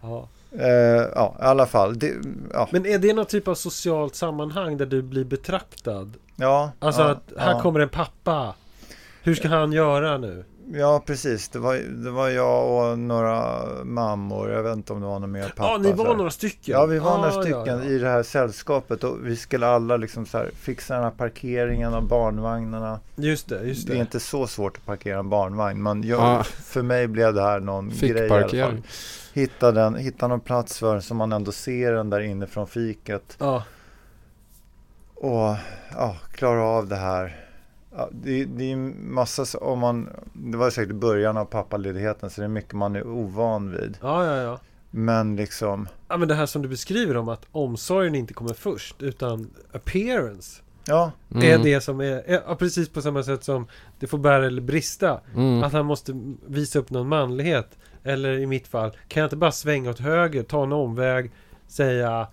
[0.00, 0.28] ja.
[0.58, 0.66] Eh,
[1.14, 1.98] ja, i alla fall.
[1.98, 2.14] Det,
[2.52, 6.16] ja, Men är det någon typ av socialt sammanhang där du blir betraktad?
[6.36, 7.60] ja, Alltså ja, att här ja.
[7.60, 8.54] kommer en pappa.
[9.22, 10.44] Hur ska han göra nu?
[10.72, 11.48] Ja, precis.
[11.48, 14.50] Det var, det var jag och några mammor.
[14.50, 15.70] Jag vet inte om det var någon mer pappa.
[15.70, 16.72] Ja, ni var några stycken.
[16.74, 17.84] Ja, vi var Ah, några stycken ja, ja.
[17.84, 21.94] i det här sällskapet och vi skulle alla liksom så här fixa den här parkeringen
[21.94, 23.00] av barnvagnarna.
[23.16, 24.00] Just det, just Det är det.
[24.00, 26.42] inte så svårt att parkera en barnvagn, men jag, Ja.
[26.44, 28.42] för mig blev det här någon Fick grej i alla fall.
[28.42, 28.82] parkering.
[29.32, 32.66] Hitta, den, hitta någon plats för den så man ändå ser den där inne från
[32.66, 33.62] fiket Ja,
[35.14, 35.56] och
[35.96, 37.43] ja, klara av det här.
[37.96, 42.30] Ja, det, det är ju massa, om man, det var säkert i början av pappaledigheten
[42.30, 43.98] så det är mycket man är ovan vid.
[44.02, 44.58] ja, ja, ja.
[44.90, 49.02] Men liksom, Ja, men det här som du beskriver om att omsorgen inte kommer först,
[49.02, 51.44] utan appearance ja, Mm.
[51.60, 53.66] är det som är, ja, precis på samma sätt som
[53.98, 55.20] det får bära eller brista.
[55.34, 55.62] Mm.
[55.62, 56.12] Att han måste
[56.46, 57.78] visa upp någon manlighet.
[58.02, 61.30] Eller i mitt fall, kan jag inte bara svänga åt höger, ta en omväg,
[61.68, 62.26] säga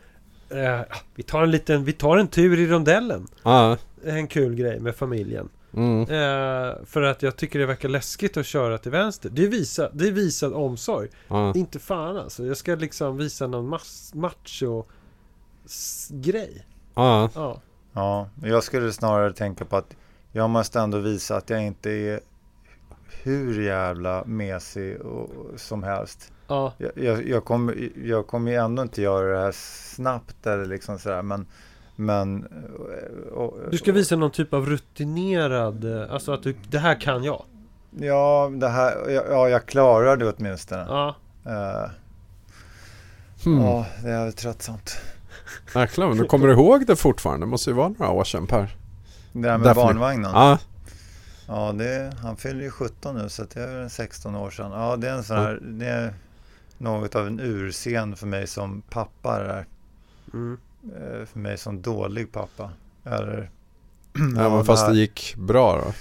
[0.51, 0.81] eh,
[1.15, 3.27] vi, tar en liten, vi tar en tur i rondellen.
[3.43, 3.77] Ja.
[4.05, 5.49] En kul grej med familjen.
[5.73, 6.01] Mm.
[6.01, 9.29] Eh, för att jag tycker det verkar läskigt att köra till vänster.
[9.29, 11.09] Det är, visa, det är visad omsorg.
[11.27, 11.53] Ja.
[11.55, 12.45] Inte fan alltså.
[12.45, 14.83] Jag ska liksom visa någon mass, macho
[15.65, 16.65] s- grej.
[16.95, 17.29] Ja.
[17.35, 17.61] Ja.
[17.93, 18.29] ja.
[18.43, 19.95] Jag skulle snarare tänka på att
[20.31, 22.19] jag måste ändå visa att jag inte är
[23.23, 26.31] hur jävla mesig och, som helst.
[26.47, 26.73] Ja.
[26.77, 29.51] Jag, jag, jag kommer jag kommer ju ändå inte göra det här
[29.95, 31.45] snabbt eller liksom sådär men
[31.95, 32.47] men
[33.33, 37.23] och, Du ska visa någon typ av rutinerad, eh, alltså att du, det här kan
[37.23, 37.43] jag.
[37.99, 40.85] Ja, det här, ja, ja, jag klarar det åtminstone.
[40.89, 41.15] Ja.
[41.45, 41.89] Eh,
[43.43, 43.61] Hmm.
[43.61, 44.97] Ja, det är väl tröttsamt.
[45.75, 47.45] Jäklar, men du kommer ihåg det fortfarande?
[47.45, 48.75] Det måste ju vara några år sedan Per.
[49.33, 50.31] Det där med Därför- barnvagnen.
[50.33, 50.57] Ja.
[51.53, 54.71] Ja, det, han fyller ju 17 nu så det är väl 16 år sedan.
[54.71, 56.13] Ja, det är en sån här, det är
[56.77, 59.65] något av en urscen för mig som pappa där.
[60.33, 60.57] Mm.
[60.83, 62.69] Eh, För mig som dålig pappa.
[63.03, 63.49] Eller,
[64.37, 65.93] Ja, fast här- det gick bra då.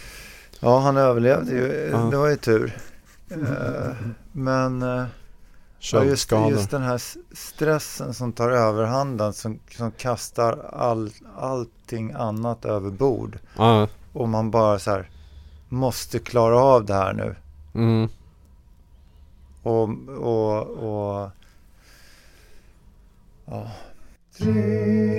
[0.61, 1.89] Ja, han överlevde ju.
[1.93, 1.99] Ja.
[1.99, 2.77] Det var ju tur.
[3.31, 3.93] Eh,
[4.33, 7.03] Men ja, just, just den här
[7.37, 13.39] stressen som tar överhanden, som, som kastar all, allting annat över bord.
[13.57, 13.89] Ja.
[14.13, 15.11] Och man bara så här,
[15.71, 17.35] måste klara av det här nu.
[17.75, 18.09] Mm.
[19.63, 21.31] Och, och, och
[23.47, 23.71] ja,
[24.39, 25.19] Tre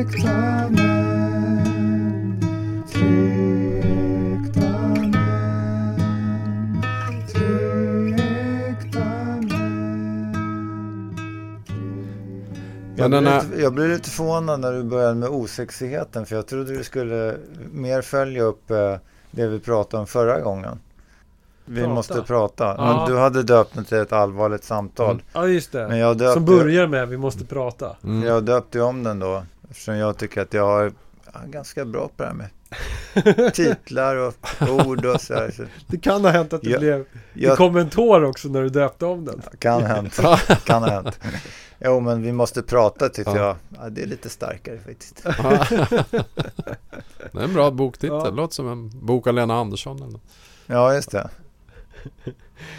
[0.00, 1.06] äkta män.
[12.98, 16.76] Jag, här- lite, jag blev lite förvånad när du började med osexigheten för jag trodde
[16.78, 17.36] du skulle
[17.72, 18.96] mer följa upp eh,
[19.36, 20.78] det vi pratade om förra gången.
[21.64, 21.94] Vi Prata.
[21.94, 22.64] måste prata.
[22.78, 22.96] Ja.
[22.96, 25.10] Men du hade döpt det till ett allvarligt samtal.
[25.10, 25.22] Mm.
[25.32, 25.88] Ja just det.
[25.88, 27.96] Men jag döpte, Som börjar med vi måste prata.
[28.04, 28.22] Mm.
[28.28, 29.42] jag döpte om den då.
[29.70, 30.92] Eftersom jag tycker att jag är
[31.46, 32.48] ganska bra på det här med
[33.54, 34.34] titlar och
[34.86, 35.50] ord och så här.
[35.50, 36.98] Så Det kan ha hänt att det Ja, blev...
[37.32, 39.42] Det jag kom en tår också när du döpte om den.
[39.58, 40.20] kan ha hänt.
[40.64, 41.18] kan ha hänt.
[41.80, 43.36] Jo, men vi måste prata tyckte Ja.
[43.38, 43.56] jag.
[43.82, 45.22] Ja, det är lite starkare faktiskt.
[47.32, 48.16] Det är en bra boktitel.
[48.24, 48.30] Ja.
[48.30, 50.02] Låter som en bok av Lena Andersson.
[50.02, 50.20] eller.
[50.66, 51.28] Ja, just det.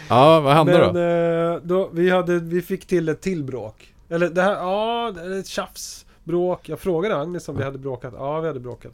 [0.08, 1.00] Ja, vad hände Men då?
[1.00, 3.94] eh, då, vi, hade, vi fick till ett till bråk.
[4.08, 6.06] Eller det här, ja, ett tjafs.
[6.24, 6.68] Bråk.
[6.68, 8.14] Jag frågade Agnes om vi hade bråkat.
[8.16, 8.92] Ja, vi hade bråkat.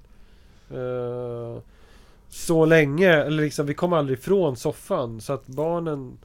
[0.71, 1.63] Eh,
[2.29, 5.21] så länge, eller liksom vi kom aldrig ifrån soffan.
[5.21, 6.19] Så att barnen,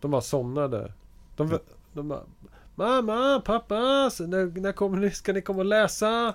[0.00, 0.92] de bara somnade.
[1.36, 1.58] De,
[1.92, 2.20] de bara,
[2.74, 6.34] Mamma, pappa, så när, när kommer ni, ska ni komma och läsa?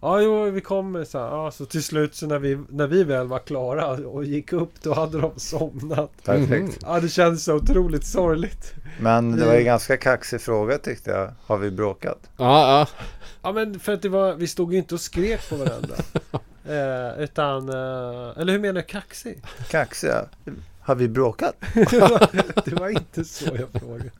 [0.00, 1.04] Ja, jo, vi kommer.
[1.04, 4.24] Så, här, ja, så till slut så när vi, när vi väl var klara och
[4.24, 6.10] gick upp, då hade de somnat.
[6.24, 6.78] Perfekt.
[6.82, 8.74] Ja, det kändes så otroligt sorgligt.
[9.00, 11.32] Men det var ju en ganska kaxig fråga tyckte jag.
[11.46, 12.18] Har vi bråkat?
[12.36, 12.86] Ja, ja.
[13.42, 15.94] Ja, men för att det var, vi stod ju inte och skrek på varandra.
[17.16, 19.42] eh, utan, eh, eller hur menar du kaxig?
[19.70, 20.24] Kaxiga?
[20.82, 21.54] Har vi bråkat?
[22.64, 24.10] det var inte så jag frågade.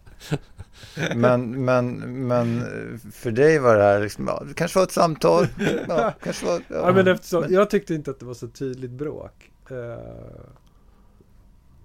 [1.17, 1.97] Men, men,
[2.27, 2.65] men
[3.13, 5.47] för dig var det här liksom, ja, det kanske var ett samtal.
[5.89, 6.77] Ja, kanske var, ja.
[6.77, 9.51] Ja, men eftersom, men- jag tyckte inte att det var så tydligt bråk.
[9.71, 9.77] Eh,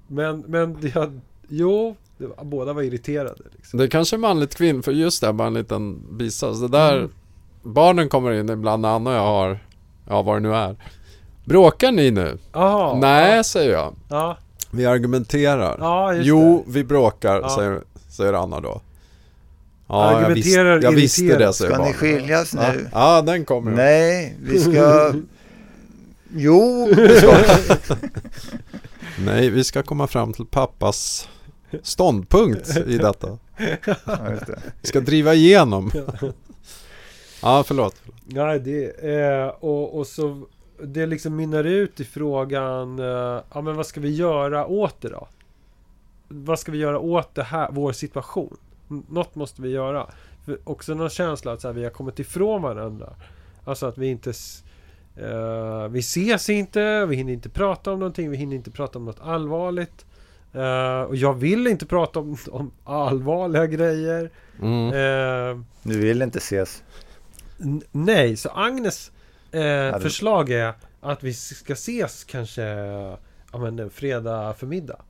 [0.08, 3.44] men, men det hade, jo, det var, båda var irriterade.
[3.56, 3.78] Liksom.
[3.78, 6.62] Det är kanske är manligt kvinn, för just det, bara en liten bisats.
[6.62, 7.12] Det där, Mm.
[7.64, 9.60] barnen kommer in ibland när Anna och jag har,
[10.10, 10.76] ja vad det nu är.
[11.46, 12.38] Bråkar ni nu?
[12.54, 13.96] Jaha, Nej, säger jag.
[14.10, 14.38] Ja,
[14.72, 15.78] Vi argumenterar.
[15.80, 16.72] ja jo, det.
[16.74, 17.56] vi bråkar, Ja.
[17.56, 18.82] säger, säger Anna då.
[19.90, 21.94] Ja, jag, visst, Argumenterar, jag visste det, säger Ska ni barnen.
[21.94, 22.90] skiljas Ja, nu?
[22.94, 23.72] ja, den kommer.
[23.72, 25.14] Nej, vi ska...
[26.36, 27.38] Jo, vi ska...
[29.26, 31.30] Nej, vi ska komma fram till pappas
[31.84, 33.38] ståndpunkt i detta.
[34.82, 35.92] Vi ska driva igenom.
[37.42, 37.96] Ja, förlåt.
[38.26, 38.86] Nej, det
[39.22, 40.46] eh, och, och så
[40.84, 45.10] det liksom mynnar ut i frågan eh, Ja men vad ska vi göra åt det
[45.10, 45.28] då?
[46.28, 48.58] Vad ska vi göra åt det här, vår situation?
[49.10, 50.08] Något måste vi göra.
[50.46, 53.14] För också någon känsla att så här, vi har kommit ifrån varandra.
[53.66, 54.30] Alltså att vi inte
[55.16, 59.06] eh, Vi ses inte, vi hinner inte prata om någonting, vi hinner inte prata om
[59.06, 60.06] något allvarligt.
[60.54, 64.32] Eh, och jag vill inte prata om, om allvarliga grejer.
[64.62, 64.88] Mm.
[64.88, 66.84] Eh, Du vill inte ses.
[67.92, 69.12] Nej, så Agnes
[69.52, 72.62] eh, förslag är att vi ska ses kanske
[73.52, 75.02] ja, men, en fredag förmiddag.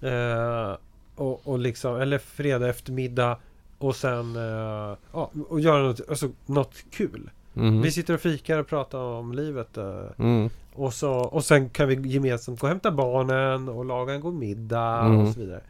[0.00, 0.76] Eh,
[1.16, 3.38] och, och liksom, eller fredag eftermiddag
[3.78, 7.30] och sen eh, ja, och göra något, alltså, något kul.
[7.56, 7.82] Mm.
[7.82, 9.76] Vi sitter och fikar och pratar om livet.
[9.76, 10.50] Eh, Mm.
[10.74, 14.34] och, så, och sen kan vi gemensamt gå och hämta barnen och laga en god
[14.34, 15.18] middag Mm.
[15.20, 15.60] och så vidare.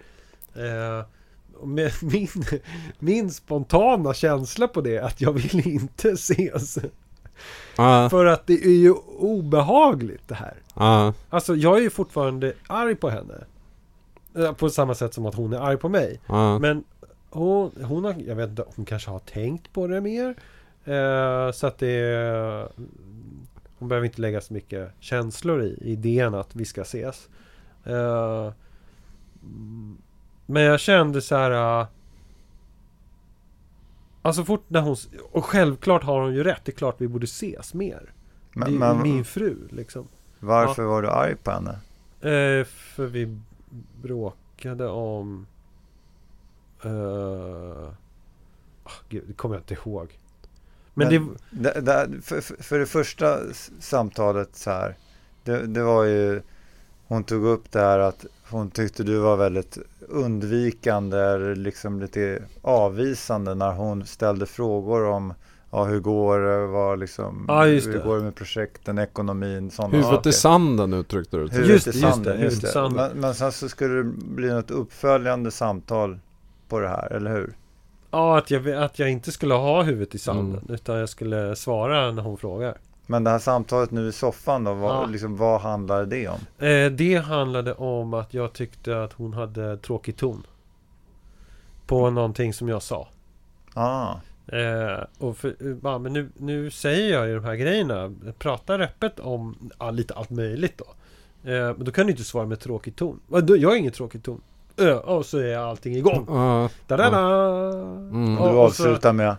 [0.54, 1.04] Eh,
[2.02, 2.28] min,
[2.98, 6.78] min spontana känsla på det är att jag vill inte ses.
[7.76, 10.54] Ja, För att det är ju obehagligt det här.
[10.74, 11.12] ja.
[11.30, 13.34] Alltså jag är ju fortfarande arg på henne.
[14.36, 16.20] Eh, På samma sätt som att hon är arg på mig.
[16.26, 16.58] ja.
[16.58, 16.84] Men
[17.30, 20.34] hon, hon har, jag vet inte, hon kanske har tänkt på det mer.
[20.84, 22.68] Eh, så att det
[23.78, 27.28] Hon behöver inte lägga så mycket känslor i idén att vi ska ses.
[27.84, 28.52] Eh,
[29.42, 29.96] mm,
[30.46, 31.86] men jag kände så här.
[34.22, 34.96] Alltså fort när hon...
[35.32, 36.60] Och självklart har hon ju rätt.
[36.64, 38.12] Det är klart vi borde ses mer.
[38.52, 40.08] Men, det är men min fru liksom.
[40.38, 41.70] varför var du arg på henne?
[42.20, 43.38] Eh, för vi
[44.02, 45.46] bråkade om...
[46.84, 47.88] Uh,
[49.08, 50.18] gud, det kommer jag inte ihåg.
[50.94, 51.80] Men, Men- det...
[51.80, 53.38] Det, det, för, för- det första
[53.80, 54.96] samtalet så här.
[55.44, 56.42] det, det var ju,
[57.12, 62.42] hon tog upp det här att hon tyckte du var väldigt undvikande, eller liksom lite
[62.62, 65.34] avvisande när hon ställde frågor om
[65.70, 68.04] ja, hur går det, vad liksom, Ja, just hur det.
[68.04, 71.42] går det med projekten, ekonomin, sådana Huvudet i sanden uttryckte du.
[71.42, 72.68] Huvudet Just i det, just sanden, det, just det.
[72.68, 73.10] sanden.
[73.12, 76.18] Men, men sen så skulle det bli något uppföljande samtal
[76.68, 77.52] på det här, eller hur?
[78.10, 80.62] Ja, att jag, att jag inte skulle ha huvudet i sanden.
[80.62, 80.74] Mm.
[80.74, 82.76] Utan jag skulle svara när hon frågar.
[83.06, 85.06] Men det här samtalet nu i soffan då, vad, Ja.
[85.06, 86.66] liksom, vad handlade det om?
[86.66, 90.46] Eh, det handlade om att jag tyckte att hon hade tråkig ton.
[91.86, 93.08] På någonting som jag sa.
[93.74, 94.14] Ah,
[94.46, 98.12] Eh, och för, ja, men nu, nu säger jag ju de här grejerna.
[98.38, 100.84] Pratar öppet om ja, lite allt möjligt då.
[101.50, 103.20] Eh, men då kan du inte svara med tråkig ton.
[103.30, 104.40] Jag har ingen tråkig ton.
[104.76, 106.24] Eh, och så är allting igång.
[106.28, 107.18] Ja, Da-da-da!
[108.10, 108.38] Mm.
[108.38, 109.36] Och- du och så- avslutar med,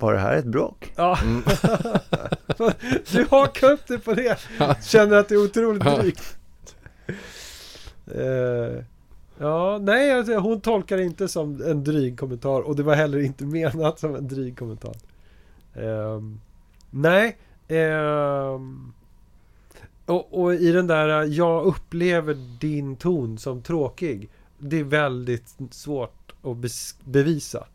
[0.00, 0.92] var det här ett bråk?
[0.96, 1.42] Ja, Mm.
[3.12, 4.38] du hakar upp dig på det.
[4.82, 6.36] Känner att det är otroligt drygt.
[8.14, 8.84] Eh,
[9.38, 13.18] ja, nej, alltså, hon tolkar det inte som en dryg kommentar och det var heller
[13.18, 14.94] inte menat som en dryg kommentar.
[15.74, 16.40] Ehm,
[16.90, 17.36] nej.
[17.68, 18.92] ehm,
[20.06, 24.30] och, och i den där, jag upplever din ton som tråkig.
[24.58, 26.56] Det är väldigt svårt att
[27.04, 27.66] bevisa.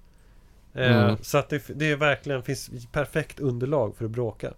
[0.75, 1.17] Eh, Mm.
[1.21, 4.53] Så att det, det är verkligen finns perfekt underlag för att bråka.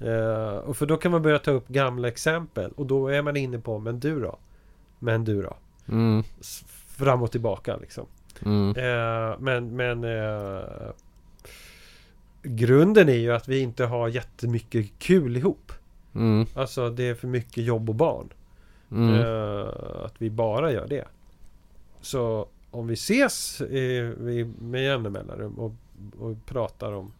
[0.00, 3.36] Eh, och för då kan man börja ta upp gamla exempel och då är man
[3.36, 4.38] inne på Men du då?
[4.98, 5.56] Men du då?
[5.88, 6.22] Mm.
[6.86, 8.06] Fram och tillbaka liksom.
[8.44, 8.76] Mm.
[8.76, 10.90] Eh, men men eh,
[12.42, 15.72] Grunden är ju att vi inte har jättemycket kul ihop.
[16.14, 16.46] Mm.
[16.54, 18.28] Alltså det är för mycket jobb och barn.
[18.90, 19.20] Mm.
[20.04, 21.04] Att vi bara gör det.
[22.00, 25.72] Så om vi ses eh, vi- med jämna mellanrum och,
[26.18, 27.12] och pratar om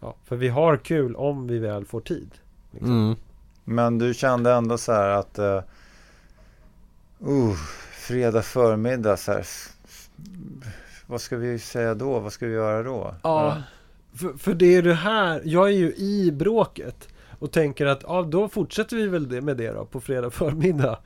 [0.00, 2.30] Ja, för vi har kul om vi väl får tid.
[2.70, 2.90] Liksom.
[2.90, 3.16] Mm.
[3.64, 5.60] Men du kände ändå så här att uh,
[7.28, 7.54] uh,
[7.92, 9.46] fredag förmiddag så här,
[11.06, 12.18] vad ska vi säga då?
[12.18, 13.14] Vad ska vi göra då?
[13.22, 13.62] Ja,
[14.14, 18.22] för, för det är det här, jag är ju i bråket och tänker att ja,
[18.22, 20.98] då fortsätter vi väl det med det då på fredag förmiddag.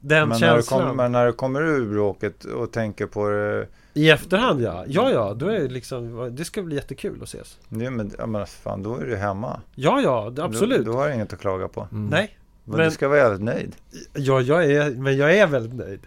[0.00, 0.88] Den men, när du känslan.
[0.88, 5.10] kom, men när du kommer ur bråket och tänker på det, I efterhand ja, ja
[5.10, 7.58] ja, då är det liksom, det ska bli jättekul att ses.
[7.68, 9.60] det men, ja, men fan, då är du hemma.
[9.74, 10.86] Ja ja, absolut.
[10.86, 11.88] Då, då har du inget att klaga på.
[11.92, 12.06] Mm.
[12.06, 13.76] Nej, Men, Men- du ska vara jävligt nöjd.
[14.14, 16.00] Ja, jag är, men jag är väldigt nöjd.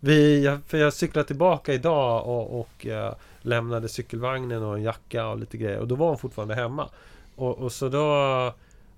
[0.00, 5.26] Vi, jag, för jag cyklade tillbaka idag och, och eh, lämnade cykelvagnen och en jacka
[5.26, 5.78] och lite grejer.
[5.78, 6.88] Och då var hon fortfarande hemma.
[7.36, 8.52] Och, och så då...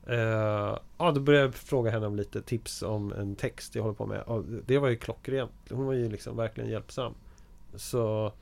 [0.07, 3.95] Eh, ja, då började jag fråga henne om lite tips om en text jag håller
[3.95, 4.23] på med.
[4.23, 5.53] Och det var ju klockrent.
[5.71, 7.15] Hon var ju liksom verkligen hjälpsam.
[7.75, 8.33] Så...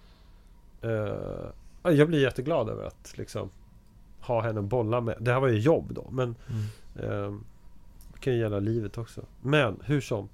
[1.82, 3.50] Ja, jag blir jätteglad över att liksom
[4.20, 5.16] ha henne att bolla med.
[5.20, 6.34] Det här var ju jobb då, men...
[7.02, 7.44] Ehm,
[8.12, 9.22] det kan ju gälla livet också.
[9.40, 10.28] Men hur som.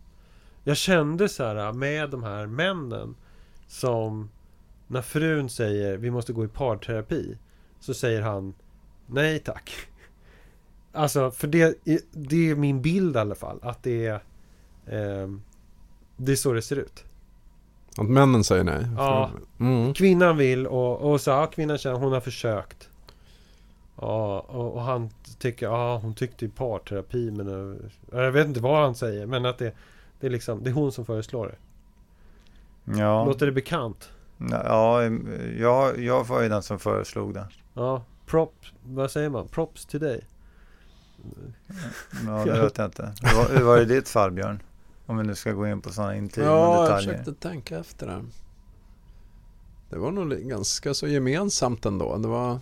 [0.65, 3.17] Jag kände så här med de här männen
[3.67, 4.31] som
[4.87, 7.39] när frun säger vi måste gå i parterapi
[7.81, 8.55] så säger han
[9.07, 9.71] nej tack.
[10.95, 14.21] Alltså för det, är- det är min bild i alla fall att det är
[14.87, 15.43] ehm,
[16.17, 17.05] det är så det ser ut.
[17.99, 18.87] Att männen säger nej.
[18.97, 19.31] Ja.
[19.61, 19.95] Mm.
[19.95, 22.89] Kvinnan vill och, och så ja, kvinnan känner hon har försökt.
[24.01, 27.77] Ja, och, och han tycker, ja hon tyckte i parterapi men eh,
[28.13, 29.73] Jag vet inte vad han säger men att det
[30.21, 31.57] Det är liksom, det är hon som föreslår det.
[32.99, 34.11] Ja, Låter det bekant?
[34.51, 35.03] ja
[35.59, 37.47] jag, jag var ju den som föreslog det.
[37.75, 39.49] Ja, props, vad säger man?
[39.49, 40.25] Props till dig.
[42.27, 43.13] Ja, det vet jag inte.
[43.23, 44.63] Hur var, hur var det i ditt fall Björn?
[45.07, 47.11] Om vi nu ska gå in på sådana intima Ja, jag detaljer.
[47.19, 48.25] försökte tänka efter det.
[49.91, 52.17] Det var nog ganska så gemensamt ändå.
[52.17, 52.53] Det var,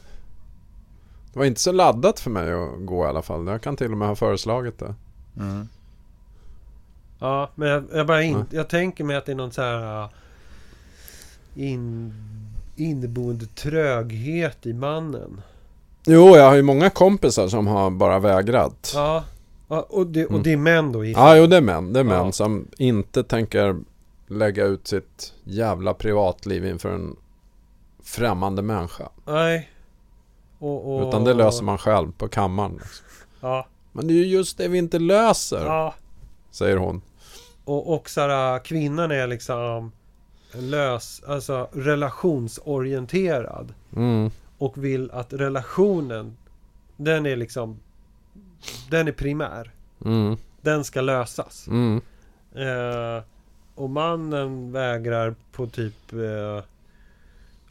[1.33, 3.47] det var inte så laddat för mig att gå i alla fall.
[3.47, 4.95] Jag kan till och med ha föreslagit det.
[5.37, 5.69] Mm.
[7.19, 8.45] Ja, men jag, jag bara in, Ja.
[8.51, 10.11] jag tänker mig att det är någon så här uh,
[11.55, 12.15] in,
[12.77, 15.41] inneboende tröghet i mannen.
[16.07, 18.93] Jo, jag har ju många kompisar som har bara vägrat.
[18.95, 19.25] Ja,
[19.69, 20.43] och, det, och Mm.
[20.43, 21.05] det är män då?
[21.05, 21.93] Ja, jo det är män.
[21.93, 22.33] Det är män Ja.
[22.33, 23.77] som inte tänker
[24.29, 27.17] lägga ut sitt jävla privatliv inför en
[28.03, 29.09] främmande människa.
[29.27, 29.71] Nej.
[30.59, 32.73] Och, och, Utan det löser man själv på kammaren.
[32.73, 33.05] Liksom.
[33.41, 35.95] Ja, Men det är ju just det vi inte löser, ja.
[36.51, 37.03] säger hon.
[37.65, 39.93] Och, och så här, kvinnan är liksom
[40.55, 43.75] lös, alltså relationsorienterad.
[43.97, 44.31] Mm.
[44.63, 46.37] Och vill att relationen,
[46.97, 47.81] den är liksom,
[48.91, 49.71] den är primär.
[50.05, 50.37] Mm.
[50.61, 51.69] Den ska lösas.
[51.69, 52.01] Mm.
[52.55, 53.23] Eh,
[53.75, 56.65] och mannen vägrar på typ eh,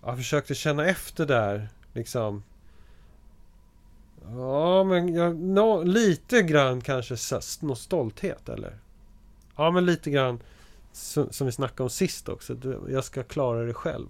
[0.03, 2.43] Jag försökte känna efter där liksom
[4.29, 7.15] Ja, men jag, nå- lite grann kanske
[7.61, 8.77] någon stolthet eller?
[9.55, 10.39] Ja, men lite grann
[10.91, 12.57] som, som vi snackade om sist också.
[12.89, 14.07] Jag ska klara det själv.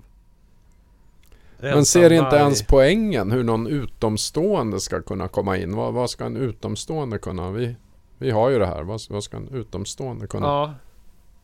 [1.62, 5.76] Men ser inte ens poängen hur någon utomstående ska kunna komma in?
[5.76, 7.52] Vad, vad ska en utomstående kunna...
[7.52, 7.76] Vi,
[8.18, 8.84] vi har ju det här.
[8.84, 10.74] Vad, vad ska en utomstående kunna Ja,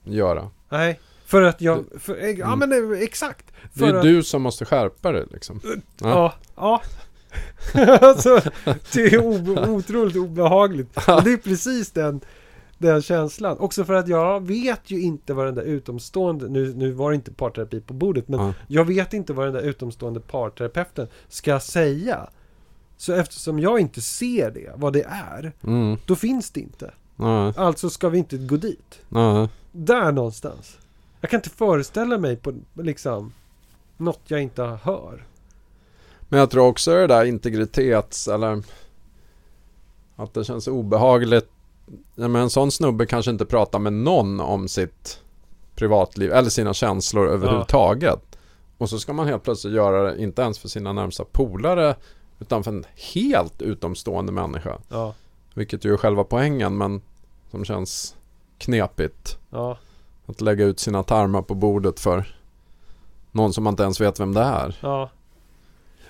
[0.03, 0.49] göra?
[0.69, 0.99] nej.
[1.25, 1.85] För att jag...
[1.99, 2.69] För, ja, Mm.
[2.69, 3.45] men eh, exakt.
[3.73, 5.61] Det är att, du som måste skärpa dig liksom.
[6.01, 6.33] Ja.
[6.55, 6.81] Ja.
[8.01, 8.41] alltså,
[8.93, 9.17] det är
[9.69, 10.97] otroligt obehagligt.
[11.07, 12.21] Och det är precis den,
[12.77, 13.57] den känslan.
[13.59, 17.15] Också för att jag vet ju inte vad den där utomstående, nu, nu var det
[17.15, 18.53] inte parterapi på bordet, men Ja.
[18.67, 22.29] jag vet inte vad den där utomstående parterapeuten ska säga.
[22.97, 25.97] Så eftersom jag inte ser det, vad det är, Mm.
[26.05, 26.91] då finns det inte.
[27.15, 28.99] Nej, Alltså ska vi inte gå dit.
[29.71, 30.77] Där någonstans.
[31.21, 33.33] Jag kan inte föreställa mig på liksom
[33.97, 35.25] något jag inte hör.
[36.29, 38.63] Men jag tror också det där integritets eller
[40.15, 41.49] att det känns obehagligt.
[42.15, 45.21] Ja, men en sån snubbe kanske inte pratar med någon om sitt
[45.75, 48.37] privatliv eller sina känslor överhuvudtaget.
[48.77, 51.95] Och så ska man helt plötsligt göra det, inte ens för sina närmsta polare,
[52.39, 54.77] utan för en helt utomstående människa.
[54.89, 55.13] Ja,
[55.53, 57.01] Vilket ju är själva poängen, men
[57.51, 58.15] som känns
[58.57, 59.37] knepigt.
[59.49, 59.77] ja,
[60.25, 62.35] Att lägga ut sina tarmar på bordet för
[63.31, 64.77] någon som man inte ens vet vem det är.
[64.81, 65.09] ja.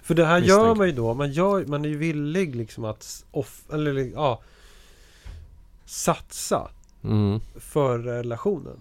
[0.01, 0.75] För det här gör Misstänker.
[0.75, 1.13] man ju då.
[1.13, 4.41] Man, gör, man är ju villig liksom att off, eller, ja,
[5.87, 6.67] satsa
[7.03, 7.39] Mm.
[7.55, 8.79] för relationen.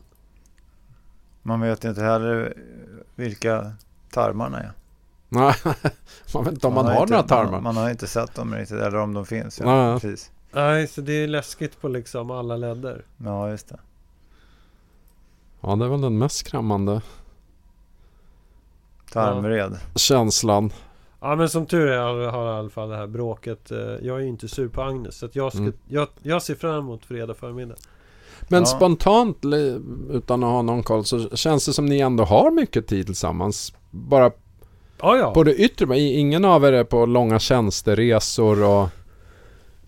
[1.43, 2.55] Man vet inte heller
[3.15, 3.73] vilka
[4.11, 4.73] tarmarna är.
[5.29, 5.55] Nej,
[6.35, 7.51] man vet inte om man, har inte, några tarmar.
[7.53, 9.61] Man, man har inte sett dem riktigt, eller om de finns.
[9.61, 10.01] Ja, Nej.
[10.01, 10.31] precis.
[10.53, 13.05] Nej, så det är läskigt på liksom alla ledder.
[13.17, 13.79] Ja, just det.
[15.61, 17.01] Ja, det är väl den mest skrämmande
[19.13, 19.79] Tarmvred.
[19.95, 20.73] känslan.
[21.31, 23.71] Ja men som tur är har jag i alla fall det här bråket.
[23.71, 25.19] eh, Jag är ju inte sur på Agnes.
[25.19, 25.73] Så att jag, ska, Mm.
[25.89, 27.75] jag, jag ser fram emot fredag förmiddag.
[28.49, 28.67] Men Ja.
[28.67, 29.37] spontant,
[30.11, 33.75] utan att ha någon koll, så känns det som ni ändå har mycket tid tillsammans.
[33.91, 34.31] Bara
[35.01, 35.35] Ja, ja.
[35.35, 38.89] på det yttre, men ingen av er är på långa tjänsteresor och,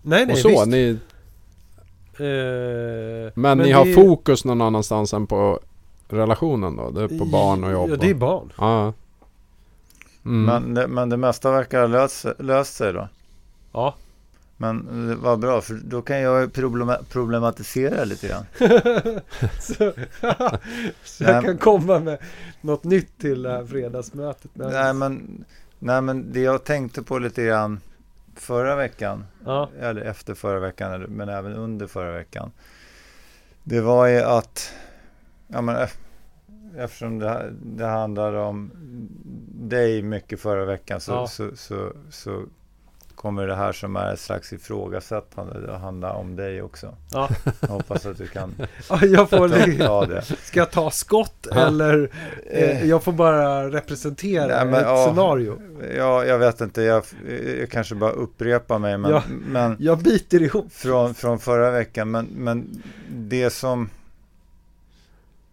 [0.01, 0.49] nej, nej, och så.
[0.49, 0.65] visst.
[0.67, 0.97] Ni,
[2.21, 5.59] Eh, men, ni har det- fokus någon annanstans än på
[6.07, 6.89] relationen då?
[6.89, 7.89] Det är på barn och jobb?
[7.89, 8.53] Ja, det är och- barn.
[8.57, 8.93] Ja.
[10.29, 10.43] Mm.
[10.45, 13.07] Men, det, men det mesta verkar ha löst, löst sig då.
[13.73, 13.95] Ja.
[14.57, 16.53] Men det var bra, för då kan jag
[17.09, 18.45] problematisera lite grann.
[19.59, 19.93] så
[21.03, 22.17] så jag kan komma med
[22.61, 24.51] något nytt till det här fredagsmötet.
[24.53, 25.45] Nej men,
[25.79, 27.79] nej men det jag tänkte på lite grann
[28.35, 32.51] förra veckan, Ja, eller efter förra veckan, men även under förra veckan.
[33.63, 34.73] Det var ju att,
[35.47, 35.97] ja men ef-
[36.77, 38.71] eftersom det, det handlade om
[39.53, 41.27] dig mycket förra veckan så, Ja.
[41.27, 42.43] så, så, så
[43.15, 46.95] kommer det här som är ett slags ifrågasättande att handla om dig också.
[47.11, 47.29] ja.
[47.61, 48.55] Jag hoppas att du kan
[48.89, 50.21] Ja, jag får ta, det.
[50.21, 52.09] Ska jag ta skott eller
[52.51, 55.05] eh, jag får bara representera Nej, men, ett ja.
[55.07, 55.61] scenario?
[55.97, 57.03] Ja, jag vet inte, jag,
[57.59, 59.23] jag kanske bara upprepar mig, men, Ja.
[59.29, 60.71] men Jag biter ihop.
[60.73, 63.89] från, från förra veckan, men, men det som...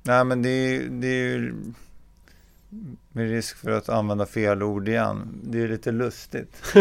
[0.06, 1.54] Nej, men det, är- det är ju...
[3.12, 6.62] Med risk för att använda fel ord igen, det är lite lustigt.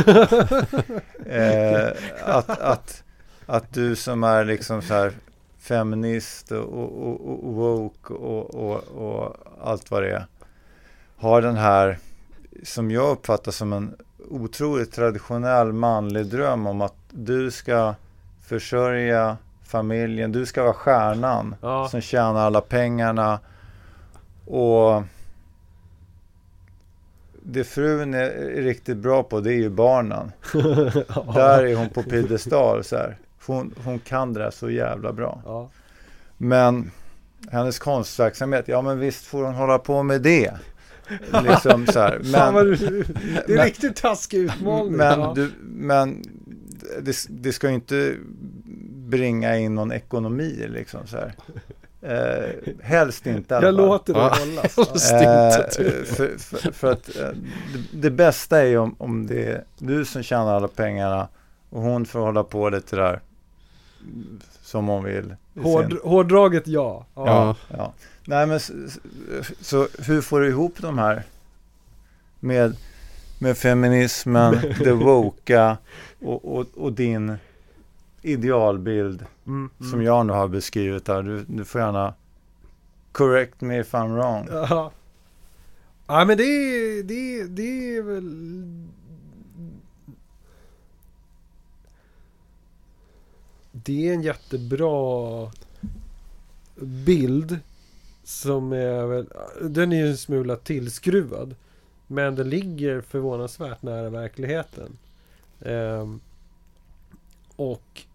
[1.26, 1.88] eh,
[2.24, 3.04] att, att,
[3.46, 5.12] att du som är liksom så här
[5.60, 10.26] feminist och, och, och, woke och, och, och allt vad det är,
[11.18, 11.98] har den här,
[12.64, 13.96] som jag uppfattar som en
[14.30, 17.96] otroligt traditionell manlig dröm om att du ska
[18.48, 21.88] försörja familjen, du ska vara stjärnan Ja.
[21.90, 23.40] som tjänar alla pengarna
[24.46, 25.04] och
[27.44, 28.30] det frun är
[28.64, 30.32] riktigt bra på det är ju barnen.
[31.34, 33.18] Där är hon på piedestal så här.
[33.46, 35.42] Hon, hon kan det där så jävla bra.
[35.46, 35.70] Ja.
[36.38, 36.92] Men
[37.52, 40.52] hennes konstverksamhet, ja men visst får hon hålla på med det.
[41.44, 42.20] Liksom så här.
[42.24, 43.04] Vad Men, det är
[43.48, 44.92] men- en riktigt taskig utmaning.
[44.94, 45.34] men, ja.
[45.36, 46.24] du, men
[47.02, 48.16] det, det ska ju inte
[49.18, 51.34] bringa in någon ekonomi liksom så här.
[52.02, 55.12] Eh, helst inte jag låter det hållas.
[55.12, 55.12] Helst.
[55.80, 57.28] Eh, inte, för, för, för att eh,
[57.74, 61.28] det, det bästa är ju om, om det är du som tjänar alla pengarna
[61.70, 63.20] och hon får hålla på lite där
[64.62, 65.36] som hon vill.
[65.54, 67.06] sin- Hård, hårdraget ja.
[67.16, 67.26] ja.
[67.26, 67.56] Ja.
[67.78, 67.94] Ja.
[68.26, 68.74] Nej men så,
[69.62, 71.24] så hur får du ihop de här
[72.40, 72.76] med,
[73.40, 75.78] med feminismen, det woka
[76.22, 77.38] och, och, och din
[78.26, 79.92] idealbild Mm, mm.
[79.92, 81.24] som jag nu har beskrivit här.
[81.24, 82.14] Du, du får gärna
[83.12, 84.48] correct me if I'm wrong.
[84.52, 84.92] Ja.
[86.08, 88.88] ja men det är, det, det är väl...
[93.72, 95.52] det är en jättebra
[97.06, 97.60] bild
[98.24, 99.30] som är väl,
[99.62, 101.56] den är ju en smula tillskruvad.
[102.08, 104.98] Men den ligger förvånansvärt nära verkligheten.
[105.62, 106.20] Ehm,
[107.56, 108.06] och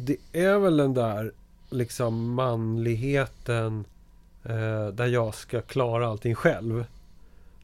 [0.00, 1.32] det är väl den där
[1.70, 3.84] liksom manligheten
[4.44, 6.84] eh, där jag ska klara allting själv.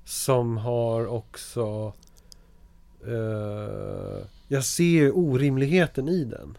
[0.04, 1.92] Som har också
[3.06, 6.58] eh, jag ser orimligheten i den.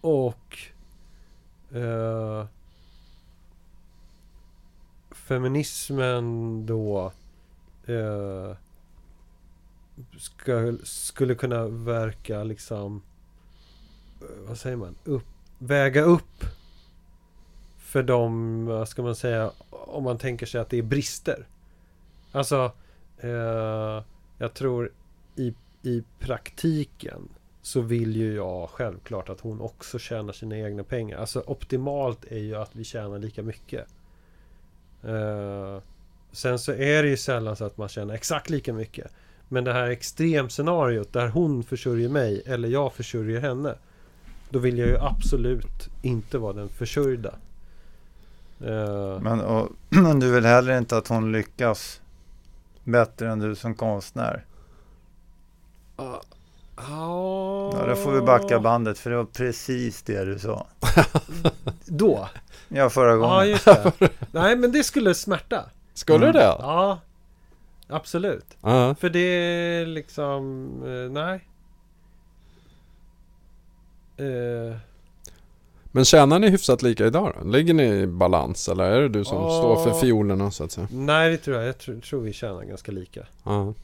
[0.00, 0.58] Och
[1.72, 2.46] eh,
[5.10, 7.12] feminismen då
[7.86, 8.56] eh,
[10.18, 13.13] ska, skulle kunna verka liksom eh,
[14.20, 14.96] Eh, vad säger man?
[15.04, 15.26] Upp,
[15.58, 16.44] väga upp
[17.78, 21.46] för de, vad ska man säga, om man tänker sig att det är brister.
[22.32, 22.72] Alltså,
[23.18, 24.02] eh,
[24.38, 24.90] jag tror
[25.36, 27.28] i, i praktiken
[27.62, 31.18] så vill ju jag självklart att hon också tjänar sina egna pengar.
[31.18, 33.86] Alltså optimalt är ju att vi tjänar lika mycket.
[35.04, 35.82] Eh,
[36.32, 39.12] sen så är det ju sällan så att man tjänar exakt lika mycket.
[39.48, 43.74] Men det här extremscenariot där hon försörjer mig eller jag försörjer henne.
[44.54, 47.34] Då vill jag ju absolut inte vara den försörjda.
[48.60, 49.68] Eh, Men, och,
[50.20, 52.00] du vill heller inte att hon lyckas
[52.84, 54.44] bättre än du som konstnär?
[55.96, 56.20] ja,
[56.76, 60.66] Ja, då får vi backa bandet för det var precis det du sa.
[61.86, 62.28] Då?
[62.68, 63.48] Ja, förra Ja, gången.
[63.48, 63.92] just det.
[64.32, 65.64] Nej, men det skulle smärta.
[65.94, 66.32] Skulle Mm.
[66.32, 66.42] det?
[66.58, 66.98] Ja,
[67.88, 68.46] absolut.
[68.60, 68.94] Ja.
[68.94, 71.48] För det är liksom, eh, nej.
[74.16, 74.76] Eh,
[75.84, 77.48] Men tjänar ni hyfsat lika idag då?
[77.48, 79.50] Ligger ni i balans eller är det du som Ja.
[79.50, 80.88] står för fiolerna så att säga?
[80.90, 81.66] nej, det tror jag.
[81.66, 83.26] Jag tror, tror vi tjänar ganska lika.
[83.44, 83.74] Ja.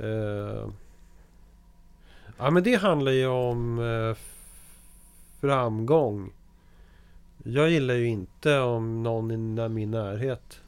[0.00, 0.66] Eh,
[2.38, 4.16] ja, men det handlar ju om eh,
[5.40, 6.32] framgång.
[7.44, 10.60] Jag gillar ju inte om någon i min närhet.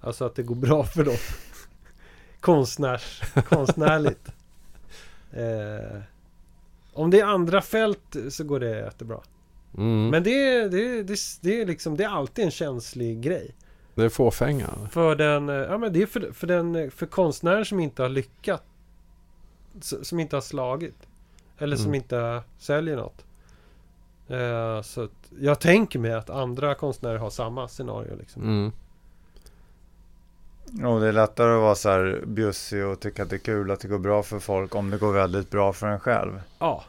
[0.00, 1.16] Alltså att det går bra för dem.
[2.40, 4.28] Konstnärs, konstnärligt.
[5.32, 6.00] Eh,
[6.98, 9.20] om det är andra fält så går det jättebra.
[9.76, 10.08] Mm.
[10.10, 13.54] Men det, det, det, det, är liksom, det är alltid en känslig grej.
[13.94, 14.68] Det är fåfänga.
[14.90, 18.64] För den, ja men det är för, för den, för konstnärer som inte har lyckats.
[19.80, 21.08] Som inte har slagit.
[21.58, 21.94] Eller som Mm.
[21.94, 23.24] inte säljer något.
[24.28, 25.08] Eh, så
[25.40, 28.42] jag tänker mig att andra konstnärer har samma scenario liksom.
[28.42, 28.72] Mm.
[30.84, 33.70] Och det är lättare att vara så här bjussig och tycka att det är kul
[33.70, 36.40] att det går bra för folk om det går väldigt bra för en själv.
[36.58, 36.84] Ja.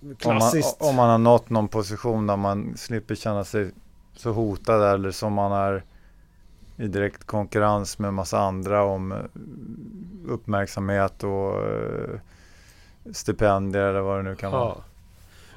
[0.00, 0.76] Om man, Klassiskt.
[0.80, 3.70] om man har nått någon position där man slipper känna sig
[4.16, 5.84] så hotad eller som man är
[6.76, 9.18] i direkt konkurrens med massa andra om eh,
[10.28, 12.20] uppmärksamhet och eh,
[13.12, 14.74] stipendier eller vad det nu kan vara.
[14.76, 14.84] Ja.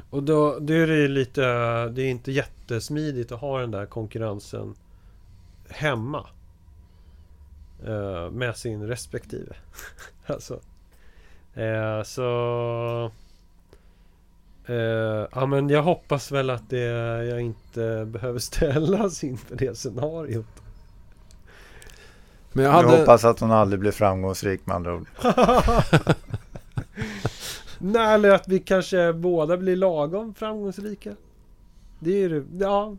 [0.10, 1.42] Och då, då är det ju lite,
[1.90, 4.76] det är inte jättesmidigt att ha den där konkurrensen
[5.70, 6.28] hemma.
[7.88, 9.56] Eh, med sin respektive.
[10.26, 10.60] alltså.
[11.54, 13.12] Eh, så...
[14.66, 16.80] Eh, ja men jag hoppas väl att det,
[17.26, 20.46] jag inte behöver ställas inför det scenariot.
[22.52, 22.98] Men jag Jag hade...
[23.00, 25.08] hoppas att hon aldrig blir framgångsrik med andra ord.
[27.78, 31.16] Nej, eller att vi kanske båda blir lagom framgångsrika.
[32.00, 32.96] Det är ju ja.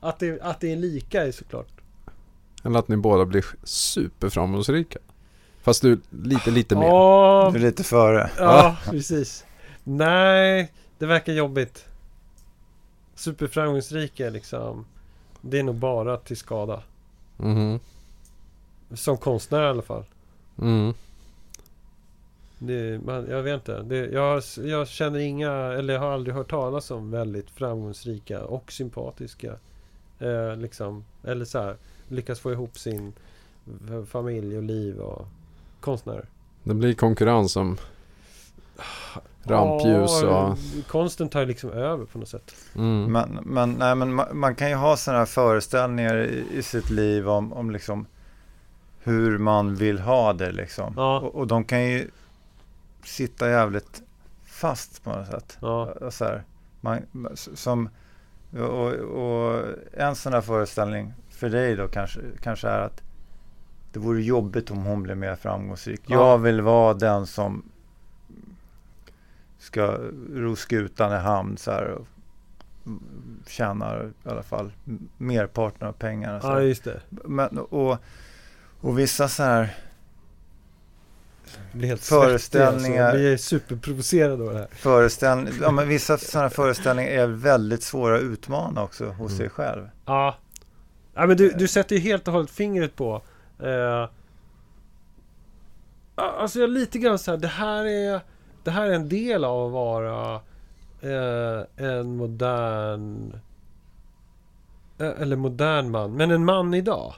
[0.00, 1.79] Att det, att det är lika är såklart.
[2.64, 4.98] Eller att ni båda blir superframgångsrika.
[5.62, 6.86] Fast du lite, lite mer.
[6.86, 8.30] Ja, Du är lite före.
[8.38, 9.44] ja precis.
[9.84, 11.84] Nej, det verkar jobbigt.
[13.14, 14.84] Superframgångsrika liksom.
[15.40, 16.82] Det är nog bara till skada.
[17.36, 17.80] Mhm.
[18.94, 20.04] Som konstnär i alla fall.
[20.58, 20.94] Mm.
[22.58, 23.82] Det, man, jag vet inte.
[23.82, 28.72] Det, jag, jag känner inga, eller jag har aldrig hört talas om väldigt framgångsrika och
[28.72, 29.54] sympatiska.
[30.18, 31.76] Eh, liksom, eller så här,
[32.10, 33.12] lyckas få ihop sin
[34.06, 35.28] familj och liv och
[35.80, 36.26] konstnärer.
[36.62, 37.76] Det blir konkurrens om
[39.42, 40.58] rampljus Ja, och...
[40.88, 42.54] Konsten tar ju liksom över på något sätt.
[42.74, 43.12] Mm.
[43.12, 46.90] Men, men, nej, men man, man kan ju ha sådana här föreställningar i, i sitt
[46.90, 48.06] liv om, om liksom
[49.02, 50.94] hur man vill ha det liksom.
[50.96, 51.20] Ja.
[51.20, 52.10] Och, och de kan ju
[53.04, 54.02] sitta jävligt
[54.44, 55.58] fast på något sätt.
[55.60, 56.42] Ja, Så här,
[56.80, 57.02] man,
[57.34, 57.88] som,
[58.52, 63.02] och, och en sån här föreställning för dig då kanske, kanske är att
[63.92, 66.00] det vore jobbigt om hon blev mer framgångsrik.
[66.06, 66.16] Ja.
[66.30, 67.62] Jag vill vara den som
[69.58, 69.98] ska
[70.32, 72.06] ro skutan i hamn så här och
[73.46, 74.72] tjänar i alla fall
[75.18, 76.40] merparten av pengarna.
[76.40, 77.00] Så ja just det.
[77.08, 77.98] Men, och,
[78.80, 79.76] och vissa så här
[81.72, 82.78] blir helt Föreställningar.
[82.80, 83.14] svettig, alltså.
[83.14, 84.68] Jag blir superprovocerad av det här.
[84.72, 89.38] Föreställning, ja, men vissa sådana föreställningar är väldigt svåra att utmana också hos Mm.
[89.38, 89.88] sig själv.
[90.06, 90.36] Ja.
[91.20, 93.22] Ja men du, du sätter ju helt och hållet fingret på
[93.58, 94.08] eh,
[96.14, 98.20] Alltså jag lite grann så här, det här är
[98.64, 100.34] Det här är en del av att vara
[101.00, 103.40] eh, En modern
[104.98, 107.14] eh, Eller modern man, men en man idag.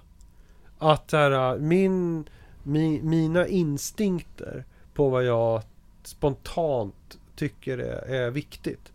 [0.79, 2.29] Att här, min,
[2.63, 5.63] mi, Mina instinkter På vad jag
[6.03, 8.93] spontant tycker är, är viktigt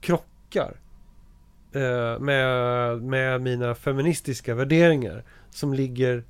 [0.00, 0.76] Krockar
[1.72, 6.24] eh, med, med mina feministiska värderingar som ligger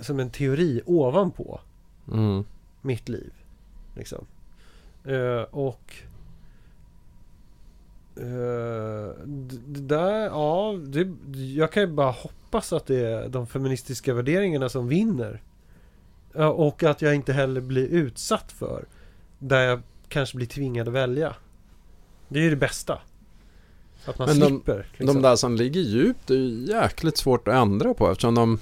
[0.00, 1.60] som en teori ovanpå
[2.12, 2.44] Mm.
[2.82, 3.32] mitt liv.
[3.94, 4.26] Liksom.
[5.04, 5.94] Eh, och
[8.16, 13.46] eh, d- det där, ja, det, jag kan ju bara hoppas att det är de
[13.46, 15.42] feministiska värderingarna som vinner.
[16.32, 18.84] Ja, och att jag inte heller blir utsatt för
[19.38, 21.34] där jag kanske blir tvingad att välja.
[22.28, 22.98] Det är ju det bästa.
[24.06, 24.86] Att man Men de- slipper.
[24.90, 25.06] liksom.
[25.06, 28.58] De där som ligger djupt är ju jäkligt svårt att ändra på eftersom de,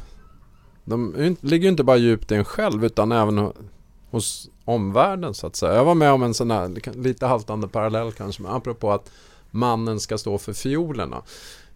[0.85, 3.55] de ligger ju inte bara djupt i en själv utan även ho-
[4.11, 5.75] hos omvärlden så att säga.
[5.75, 9.11] Jag var med om en sån här li- lite haltande parallell kanske men apropå att
[9.51, 11.23] mannen ska stå för fiolerna.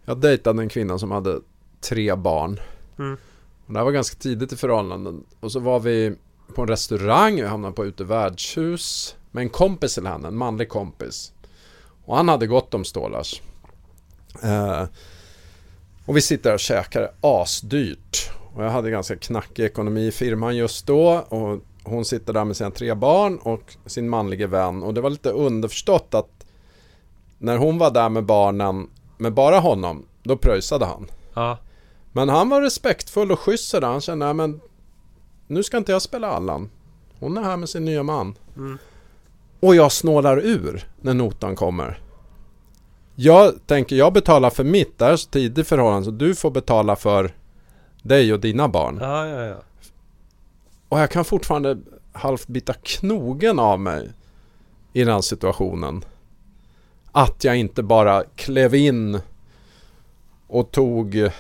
[0.04, 1.40] Jag dejtade en kvinna som hade
[1.80, 2.60] tre barn.
[2.98, 3.16] Mm.
[3.66, 5.24] Och det här var ganska tidigt i förhållanden.
[5.40, 6.14] Och så var vi
[6.54, 10.68] på en restaurang, vi hamnade på ute värdshus med en kompis till henne, en manlig
[10.68, 11.32] kompis.
[12.04, 13.42] Och han hade gott om stålars.
[14.43, 14.82] Eh,
[16.07, 18.30] och vi sitter och käkar asdyrt.
[18.55, 21.09] Och jag hade ganska knackig ekonomi i firman just då.
[21.28, 24.82] Och hon sitter där med sina tre barn och sin manlige vän.
[24.82, 26.47] Och det var lite underförstått att
[27.39, 31.11] när hon var där med barnen, med bara honom, då pröjsade han.
[31.34, 31.59] Ja,
[32.12, 33.89] Men han var respektfull och schysst sådär.
[33.89, 34.61] Han kände, "Nej, men
[35.47, 36.70] nu ska inte jag spela Allan.
[37.20, 38.34] Hon är här med sin nya man.
[38.57, 38.78] Mm.
[39.61, 42.01] Och jag snålar ur när notan kommer.
[43.20, 46.50] Jag tänker, jag betalar för mitt, det här är så tidigt förhållande så du får
[46.50, 47.34] betala för
[48.02, 48.98] dig och dina barn.
[49.00, 49.56] ja, ja, ja.
[50.88, 51.78] Och jag kan fortfarande
[52.12, 54.08] halvt bita knogen av mig
[54.92, 56.04] i den situationen.
[57.12, 59.20] Att jag inte bara klev in
[60.46, 61.30] och tog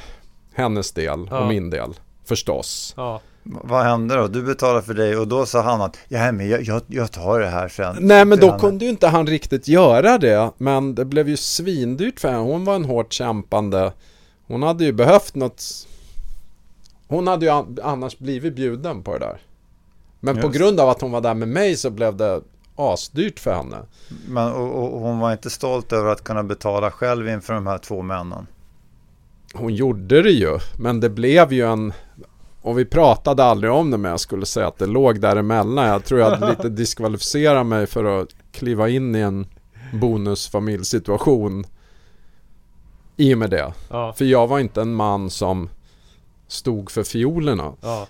[0.52, 1.38] hennes del Ja.
[1.40, 1.90] och min del.
[2.24, 2.94] Förstås.
[2.96, 3.20] ja.
[3.42, 4.28] Vad hände då?
[4.28, 7.40] Du betalade för dig och då sa han att ja, men jag, jag, jag tar
[7.40, 7.96] det här sen.
[8.00, 10.50] Nej men då kunde ju inte han riktigt göra det.
[10.58, 12.42] Men det blev ju svindyrt för henne.
[12.42, 13.92] Hon var en hårt kämpande.
[14.46, 15.64] Hon hade ju behövt något.
[17.08, 19.40] Hon hade ju an- annars blivit bjuden på det där.
[20.20, 20.58] Men på Just.
[20.58, 22.40] grund av att hon var där med mig så blev det
[22.76, 23.76] asdyrt för henne.
[24.28, 27.78] Men, och, och hon var inte stolt över att kunna betala själv inför de här
[27.78, 28.46] två männen.
[29.54, 30.58] Hon gjorde det ju.
[30.78, 31.92] Men det blev ju en...
[32.62, 35.86] Och vi pratade aldrig om det men jag skulle säga att det låg däremellan.
[35.86, 39.46] Jag tror jag hade lite diskvalificerat mig för att kliva in i en
[39.92, 41.66] bonusfamiljsituation.
[43.16, 43.72] I och med det.
[43.90, 44.12] ja.
[44.12, 45.68] För jag var inte en man som
[46.46, 47.72] stod för fiolerna.
[47.80, 48.06] Ja.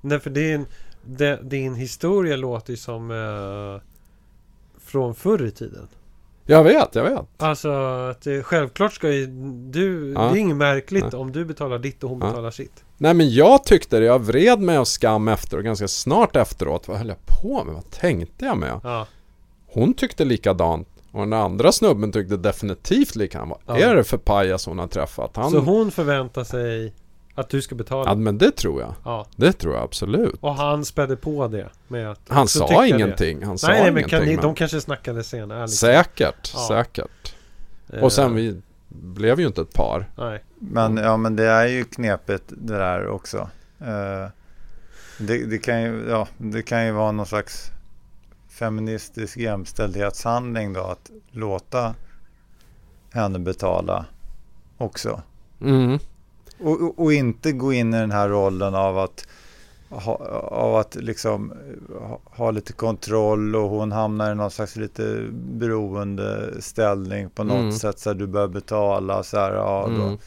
[0.00, 0.66] Nej, för din,
[1.42, 3.82] din historia låter ju som eh,
[4.80, 5.88] från förr i tiden.
[6.46, 7.42] Jag vet, jag vet.
[7.42, 7.70] Alltså,
[8.10, 9.26] att självklart ska ju
[9.70, 10.12] du...
[10.12, 10.20] Ja.
[10.20, 12.84] Det är inget märkligt om du betalar ditt och hon betalar sitt.
[12.98, 16.88] Nej men jag tyckte det, jag vred mig av skam efter och ganska snart efteråt.
[16.88, 17.74] Vad höll jag på med?
[17.74, 18.80] Vad tänkte jag med?
[18.82, 19.06] Ja.
[19.66, 20.88] Hon tyckte likadant.
[21.12, 23.52] Och den andra snubben tyckte definitivt likadant.
[23.66, 23.84] Vad Ja.
[23.84, 25.36] är det för pajas hon har träffat?
[25.36, 25.50] Han...
[25.50, 26.92] Så hon förväntar sig
[27.34, 28.10] att du ska betala.
[28.10, 28.94] Ja men det tror jag.
[29.04, 29.26] Ja.
[29.36, 30.34] Det tror jag absolut.
[30.40, 33.42] Och han spädde på det med att Han sa ingenting.
[33.44, 35.60] Han sa Nej, nej men kan ni, men- de kanske snackade senare.
[35.62, 35.76] Liksom.
[35.88, 37.34] Säkert, säkert.
[37.92, 38.60] Eh, Och sen vi
[39.02, 40.10] blev ju inte ett par.
[40.16, 40.44] Nej.
[40.58, 43.50] Men, ja, men det är ju knepigt det där också.
[43.78, 44.28] Eh,
[45.18, 47.70] det, det, kan ju, ja, det kan ju vara någon slags
[48.48, 51.94] feministisk jämställdhetshandling då att låta
[53.12, 54.04] henne betala
[54.78, 55.22] också.
[55.60, 55.98] Mm.
[56.60, 59.28] Och, och, och inte gå in i den här rollen av att
[59.90, 60.16] ha,
[60.50, 61.52] av att liksom
[62.00, 67.56] ha, ha lite kontroll och hon hamnar i någon slags lite beroende ställning på något
[67.58, 67.72] Mm.
[67.72, 70.18] sätt så här, du bör betala så här, ja då Mm.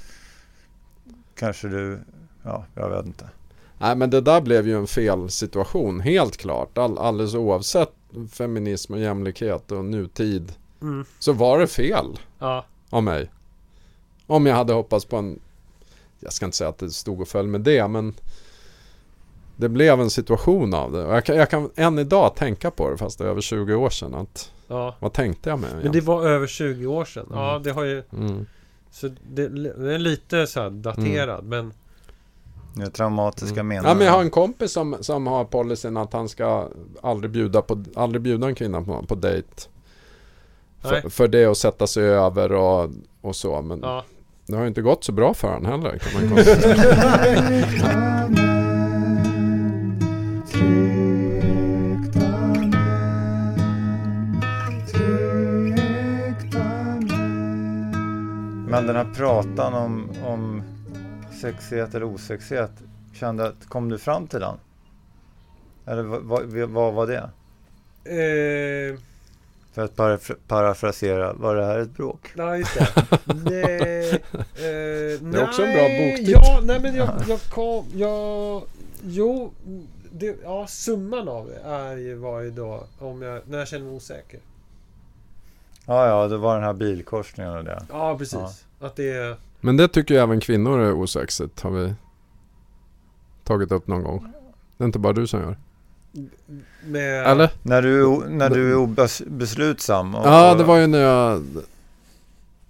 [1.35, 1.99] kanske du,
[2.43, 3.29] ja jag vet inte.
[3.79, 6.77] Nej men det där blev ju en fel situation, helt klart.
[6.77, 7.91] All, alldeles oavsett
[8.31, 10.53] feminism och jämlikhet och nutid.
[10.81, 11.05] Mm.
[11.19, 12.65] Så var det fel Ja.
[12.89, 13.31] av mig.
[14.27, 15.39] Om jag hade hoppats på en...
[16.19, 18.13] Jag ska inte säga att det stod och föll med det men...
[19.61, 21.05] Det blev en situation av det.
[21.05, 23.75] Och jag kan, jag kan än idag tänka på det fast det är över 20
[23.75, 24.15] år sedan.
[24.15, 24.95] Att, ja.
[24.99, 26.05] vad tänkte jag med Men det egentligen?
[26.05, 27.25] var över 20 år sedan.
[27.33, 27.63] Ja, Mm.
[27.63, 28.03] det har ju...
[28.13, 28.45] Mm.
[28.91, 31.73] Så det, det är lite så här daterad men...
[32.75, 33.67] Det är traumatiska Mm.
[33.67, 33.85] minnen.
[33.85, 36.67] Ja, men jag har en kompis som, som har policyn att han ska
[37.01, 39.47] aldrig bjuda, på, aldrig bjuda en kvinna på, på dejt.
[40.81, 42.89] För, för det att sätta sig över och,
[43.21, 43.61] och så.
[43.61, 44.03] Men Ja.
[44.45, 48.47] det har ju inte gått så bra för honom heller kan man konstatera.
[58.71, 60.63] Men den här pratan om, om
[61.41, 62.71] sexighet eller osexighet,
[63.13, 64.55] kände att, kom du fram till den?
[65.85, 67.29] Eller vad, vad, vad var det?
[68.03, 68.99] Eh,
[69.73, 72.31] För att paraf- parafrasera, var det här ett bråk?
[72.35, 72.87] nej, just det.
[73.25, 76.29] nej, eh, Det är också en bra boktitel.
[76.31, 78.63] Ja, nej men jag, jag kom, jag,
[79.03, 79.51] jo,
[80.11, 83.85] det, ja summan av det är ju, var ju då om jag, när jag känner
[83.85, 84.39] mig osäker.
[85.85, 87.85] Ja, ja, det var den här bilkorsningen och det.
[87.91, 88.65] Ja, precis.
[88.79, 88.87] Ja.
[88.87, 91.61] Att det Men det tycker ju även kvinnor är osexigt.
[91.61, 91.93] Har vi
[93.43, 94.27] tagit upp någon gång.
[94.77, 95.57] Det är inte bara du som gör.
[96.85, 97.25] med...
[97.27, 97.49] Eller?
[97.63, 100.15] När du, när du är obeslutsam.
[100.15, 101.43] och- Ja, det var ju när jag...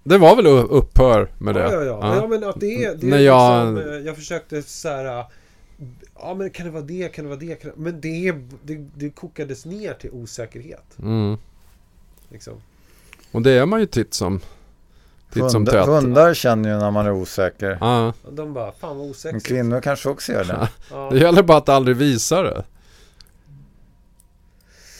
[0.04, 1.60] Det var väl upphör med det.
[1.60, 2.16] Ja, ja, ja.
[2.16, 2.26] ja.
[2.28, 2.94] men att det är...
[2.96, 5.24] Det är När jag- liksom, eh, jag försökte så här...
[6.20, 7.08] Ja, men kan det vara det?
[7.14, 7.54] Kan det vara det?
[7.62, 7.76] Kan det...
[7.82, 10.98] Men det, är- det, det kokades ner till osäkerhet.
[11.02, 11.36] Mm.
[12.28, 12.54] Liksom.
[13.32, 14.40] Och det är man ju titt som,
[15.32, 15.86] titt som tätt.
[15.86, 17.78] hundar känner ju när man är osäker.
[17.80, 19.46] Ja, Och De bara, fan vad osexigt.
[19.46, 20.68] kvinnor kanske också gör det.
[20.90, 21.08] Ja.
[21.12, 22.64] det gäller bara att aldrig visa det.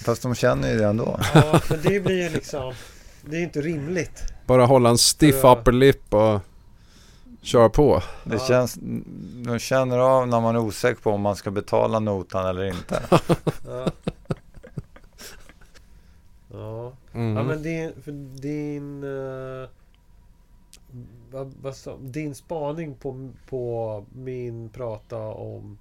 [0.04, 1.20] Fast de känner ju det ändå.
[1.34, 2.74] ja, men det blir ju liksom...
[3.24, 4.22] Det är inte rimligt.
[4.46, 6.40] Bara hålla en stiff upper lip och
[7.42, 8.02] köra på.
[8.24, 8.46] Det Ja.
[8.48, 8.78] känns,
[9.46, 13.02] de känner av när man är osäker på om man ska betala notan eller inte.
[13.66, 13.86] Ja.
[16.52, 16.92] Ja.
[17.14, 17.36] Mm.
[17.36, 19.04] Ja men din, för din...
[19.04, 19.68] Uh,
[21.30, 25.78] vad, vad sa, din spaning på, på min prata om...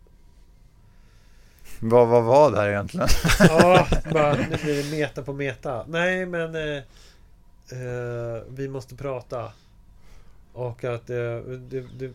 [1.80, 3.08] Vad, vad var det här egentligen?
[3.40, 5.86] Ja, bara, nu blir det meta på meta.
[5.88, 6.56] Nej men...
[6.56, 6.78] eh,
[7.72, 9.52] eh, vi måste prata.
[10.54, 11.42] Och att det,
[12.00, 12.12] det,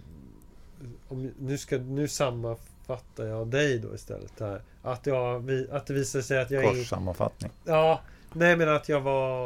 [1.09, 4.41] om, nu, ska, nu sammanfattar jag dig då istället.
[4.41, 4.63] Här.
[4.83, 6.69] Att, jag, vi- att det visar sig att jag är...
[6.69, 7.51] Korssammanfattning.
[7.65, 8.01] Ja,
[8.37, 9.45] nej men att jag var...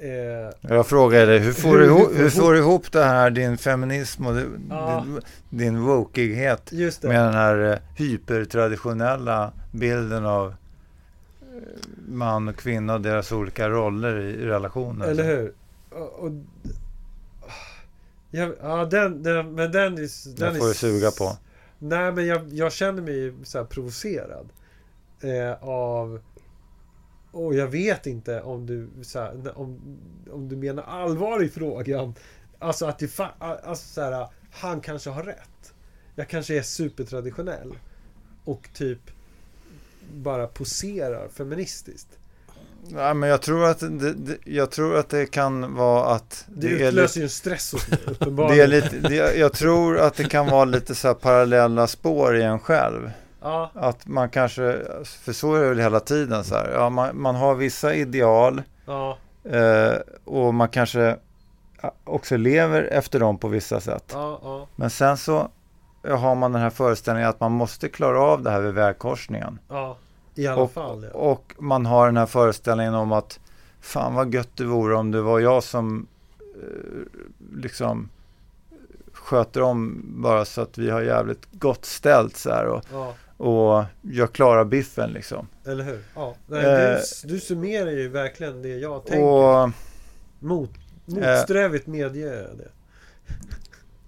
[0.00, 3.04] Eh, Jag frågar dig, hur får, Hur du du ihop, hur får du ihop det
[3.04, 5.04] här, din feminism och din, Ja.
[5.06, 5.20] din,
[5.50, 6.72] din wokighet
[7.02, 10.54] med den här eh, hypertraditionella bilden av eh,
[12.08, 15.06] man och kvinna och deras olika roller i, i relationer.
[15.08, 15.52] Eller hur?
[15.90, 16.30] Och, och,
[18.30, 20.26] ja, ja, den, den, men den är...
[20.36, 21.36] Den Den får du suga på.
[21.78, 24.48] Nej, men jag, jag känner mig så provocerad.
[25.20, 26.20] Eh, av...
[27.30, 29.98] Och jag vet inte om du, här, om,
[30.30, 32.14] om du menar allvar i frågan.
[32.58, 35.74] Alltså att det alltså så här, han kanske har rätt.
[36.14, 37.78] Jag kanske är supertraditionell.
[38.44, 39.00] Och typ
[40.14, 42.08] bara poserar feministiskt.
[42.88, 46.66] Ja, men jag tror att det, det, jag tror att det kan vara att Det,
[46.66, 48.70] är utlöser ju en stress hos mig det är uppenbarligen.
[48.70, 52.58] lite, det, jag tror att det kan vara lite så här parallella spår i en
[52.58, 53.10] själv.
[53.40, 56.70] Ja, Att man kanske, för så är det väl hela tiden så här.
[56.74, 59.94] Ja, man, man har vissa ideal ja, eh,
[60.24, 61.16] och man kanske
[62.04, 64.10] också lever efter dem på vissa sätt.
[64.12, 64.66] ja, ja.
[64.76, 65.48] Men sen så
[66.08, 69.58] har man den här föreställningen att man måste klara av det här vid vägkorsningen.
[69.68, 69.96] ja.
[70.34, 71.06] I alla Och, fall.
[71.12, 71.18] Ja.
[71.18, 73.40] och man har den här föreställningen om att
[73.80, 76.06] fan vad gött det vore om det var jag som
[76.40, 77.20] eh,
[77.56, 78.08] liksom
[79.12, 83.14] sköter om bara så att vi har jävligt gott ställt så här och, ja.
[83.38, 85.48] Och jag klarar biffen liksom.
[85.66, 86.00] Eller hur?
[86.14, 86.34] Ja.
[86.46, 89.24] Nej, Eh, du, du summerar ju verkligen det jag tänker.
[89.24, 89.70] Och
[90.38, 90.70] Mot,
[91.04, 92.68] motsträvigt medger jag det.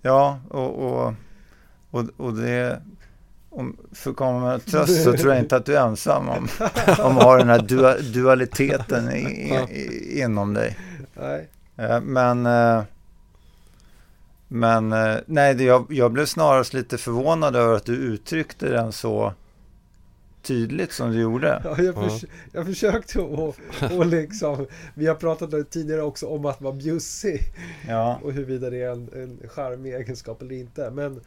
[0.02, 1.14] ja, och, och,
[1.90, 2.82] och, och det
[3.50, 6.48] om, för att komma med tröst så tror jag inte att du är ensam om,
[6.98, 9.20] om att ha den här dua, dualiteten i,
[9.70, 10.78] i, inom dig.
[11.14, 11.48] Nej.
[11.76, 12.82] Eh, Men, eh,
[14.52, 18.92] men eh, nej, det, jag, jag blev snarast lite förvånad över att du uttryckte den
[18.92, 19.32] så
[20.42, 21.60] tydligt som du gjorde.
[21.64, 22.08] Ja, jag, Ja.
[22.08, 23.20] förs- jag försökte
[23.98, 27.40] och liksom Vi har pratat tidigare också om att vara bjussig
[27.88, 31.20] Ja, Och huruvida det är en, en charmig egenskap eller inte Men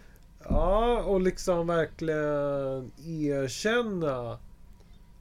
[0.49, 4.37] Ja, och liksom verkligen erkänna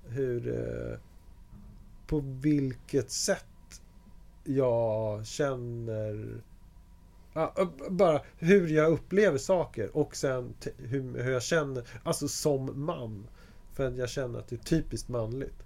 [0.08, 0.98] Hur eh,
[2.06, 3.44] På vilket sätt
[4.44, 6.40] Jag känner
[7.32, 7.54] ja,
[7.90, 13.26] Bara hur jag upplever saker och sen hur, hur jag känner Alltså som man
[13.74, 15.62] För att jag känner att det är typiskt manligt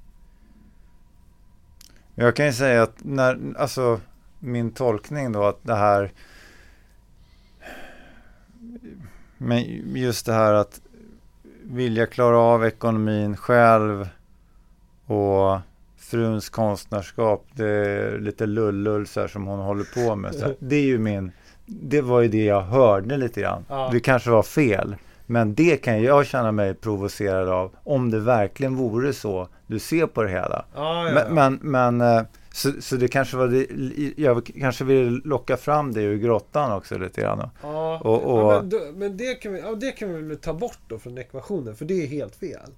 [2.19, 4.01] jag kan ju säga att när, alltså
[4.39, 6.13] min tolkning då att det här
[9.39, 9.63] Men
[9.95, 10.81] just det här att
[11.63, 14.09] vilja klara av ekonomin själv
[15.07, 15.61] och
[15.97, 20.35] fruns konstnärskap, det är lite lullull så här som hon håller på med.
[20.35, 20.57] Så här.
[20.59, 21.33] Det är ju min,
[21.67, 23.65] det var ju det jag hörde lite grann.
[23.69, 23.89] Ja.
[23.93, 24.97] Det kanske var fel.
[25.27, 30.07] Men det kan jag känna mig provocerad av om det verkligen vore så du ser
[30.07, 30.65] på det hela.
[30.75, 31.59] Ja, ja, Men, men,
[31.97, 32.23] men eh,
[32.53, 33.67] så, så det kanske var det,
[34.23, 37.49] jag kanske vill locka fram det ur grottan också lite grann.
[37.63, 40.55] Ja, Och- och- men, då, men det, kan vi, ja, det kan vi väl ta
[40.55, 42.71] bort då från ekvationen, för det är helt fel.